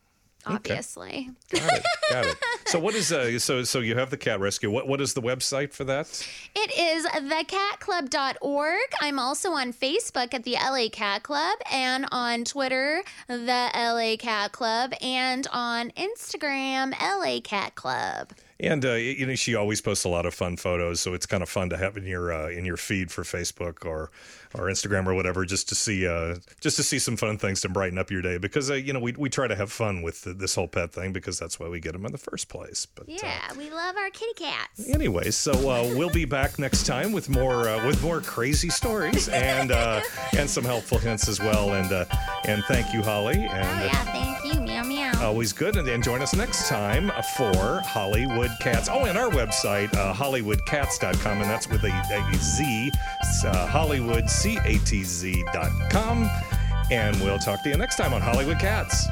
obviously. 0.46 1.30
Got 1.52 1.74
it. 1.74 1.86
Got 2.12 2.26
it. 2.26 2.38
So 2.66 2.80
what 2.80 2.96
is 2.96 3.12
uh 3.12 3.38
so 3.40 3.64
so 3.64 3.80
you 3.80 3.96
have 3.96 4.10
the 4.10 4.18
cat 4.18 4.40
rescue. 4.40 4.70
What 4.72 4.88
what 4.88 5.02
is 5.02 5.14
the 5.14 5.22
website 5.22 5.74
for 5.74 5.84
that? 5.86 6.08
It 6.56 6.72
is 6.78 7.06
thecatclub.org. 7.06 8.80
I'm 9.02 9.20
also 9.20 9.52
on 9.52 9.74
Facebook 9.74 10.34
at 10.34 10.44
the 10.44 10.54
LA 10.54 10.88
Cat 10.92 11.24
Club 11.24 11.58
and 11.72 12.06
on 12.12 12.44
Twitter, 12.46 13.04
the 13.28 13.70
LA 13.76 14.16
Cat 14.18 14.52
Club, 14.52 14.94
and 15.02 15.48
on 15.52 15.92
Instagram, 15.92 16.94
LA 17.02 17.40
Cat 17.42 17.76
Club. 17.76 18.32
And 18.62 18.84
uh, 18.84 18.94
you 18.94 19.26
know, 19.26 19.36
she 19.36 19.56
always 19.56 19.80
posts 19.80 20.04
a 20.04 20.10
lot 20.10 20.26
of 20.26 20.34
fun 20.34 20.58
photos, 20.58 21.00
so 21.00 21.14
it's 21.14 21.26
kind 21.26 21.42
of 21.42 21.48
fun 21.48 21.70
to 21.70 21.78
have 21.78 21.96
in 21.96 22.06
your 22.06 22.34
uh, 22.34 22.50
in 22.50 22.66
your 22.66 22.76
feed 22.76 23.10
for 23.10 23.24
Facebook 23.24 23.86
or 23.86 24.12
or 24.54 24.66
Instagram 24.66 25.08
or 25.08 25.14
whatever, 25.14 25.46
just 25.46 25.70
to 25.70 25.76
see 25.76 26.06
uh, 26.06 26.36
just 26.60 26.76
to 26.76 26.84
see 26.84 27.00
some 27.00 27.16
fun 27.16 27.38
things 27.38 27.62
to 27.62 27.70
brighten 27.70 27.98
up 27.98 28.12
your 28.12 28.22
day. 28.22 28.38
Because 28.38 28.70
uh, 28.70 28.74
you 28.74 28.92
know, 28.92 29.00
we 29.00 29.14
we 29.14 29.30
try 29.30 29.48
to 29.48 29.56
have 29.56 29.72
fun 29.72 30.02
with 30.02 30.26
th- 30.26 30.38
this 30.38 30.56
whole 30.56 30.68
pet 30.68 30.92
thing 30.92 31.14
because 31.14 31.40
that's 31.40 31.58
why 31.58 31.70
we 31.70 31.80
get 31.80 31.94
them 31.94 32.06
in 32.06 32.12
the 32.12 32.18
first 32.18 32.50
place. 32.50 32.86
But 32.86 33.08
uh, 33.08 33.18
Yeah, 33.24 33.54
we 33.58 33.70
love 33.70 33.96
our 33.96 34.10
kitty 34.10 34.34
cats. 34.34 34.90
Anyway, 34.90 35.32
so 35.32 35.52
uh, 35.70 35.84
we'll 35.96 36.10
be 36.10 36.26
back 36.26 36.60
next 36.60 36.86
time 36.86 37.14
with 37.14 37.30
more 37.30 37.70
uh, 37.70 37.88
with 37.88 38.04
more 38.04 38.20
crazy 38.20 38.70
stories 38.70 39.30
and 39.30 39.72
uh, 39.72 40.02
and 40.38 40.50
some 40.50 40.66
helpful 40.66 40.98
hints 40.98 41.30
as 41.30 41.40
well. 41.40 41.76
And 41.76 41.94
uh, 41.94 42.04
and 42.44 42.62
thank 42.66 42.94
you, 42.94 43.02
Holly. 43.04 43.38
Oh, 43.38 43.54
And 43.54 43.80
uh, 43.80 43.86
yeah, 43.86 44.04
thank 44.12 44.54
you. 44.54 44.59
Always 45.22 45.54
good. 45.54 45.76
And, 45.76 45.88
and 45.88 46.04
join 46.04 46.22
us 46.22 46.36
next 46.36 46.68
time 46.68 47.12
for 47.38 47.82
Hollywood 47.86 48.52
Cats. 48.62 48.90
Oh, 48.92 49.06
and 49.06 49.18
our 49.18 49.30
website, 49.30 49.92
uh, 49.96 50.14
HollywoodCatz.com, 50.14 51.42
and 51.42 51.50
that's 51.50 51.68
with 51.68 51.84
a, 51.84 51.90
a 51.90 52.34
Z, 52.36 52.92
uh, 53.46 53.68
HollywoodCatz.com. 53.68 56.30
And 56.92 57.20
we'll 57.22 57.40
talk 57.40 57.64
to 57.64 57.70
you 57.70 57.78
next 57.78 57.96
time 57.98 58.14
on 58.14 58.22
Hollywood 58.22 58.60
Cats. 58.60 59.08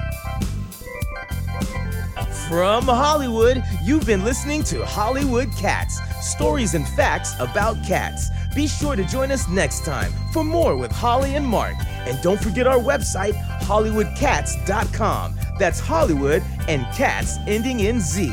From 2.47 2.85
Hollywood, 2.85 3.61
you've 3.83 4.05
been 4.05 4.23
listening 4.23 4.63
to 4.63 4.85
Hollywood 4.85 5.51
Cats 5.57 5.99
stories 6.21 6.73
and 6.73 6.87
facts 6.89 7.33
about 7.39 7.77
cats. 7.85 8.29
Be 8.55 8.67
sure 8.67 8.95
to 8.95 9.03
join 9.03 9.31
us 9.31 9.47
next 9.47 9.85
time 9.85 10.11
for 10.33 10.43
more 10.43 10.75
with 10.75 10.91
Holly 10.91 11.35
and 11.35 11.45
Mark. 11.45 11.75
And 12.05 12.19
don't 12.21 12.41
forget 12.41 12.65
our 12.67 12.79
website, 12.79 13.35
HollywoodCatz.com. 13.61 15.35
That's 15.59 15.79
Hollywood 15.79 16.43
and 16.67 16.81
cats 16.95 17.37
ending 17.47 17.81
in 17.81 17.99
Z. 17.99 18.29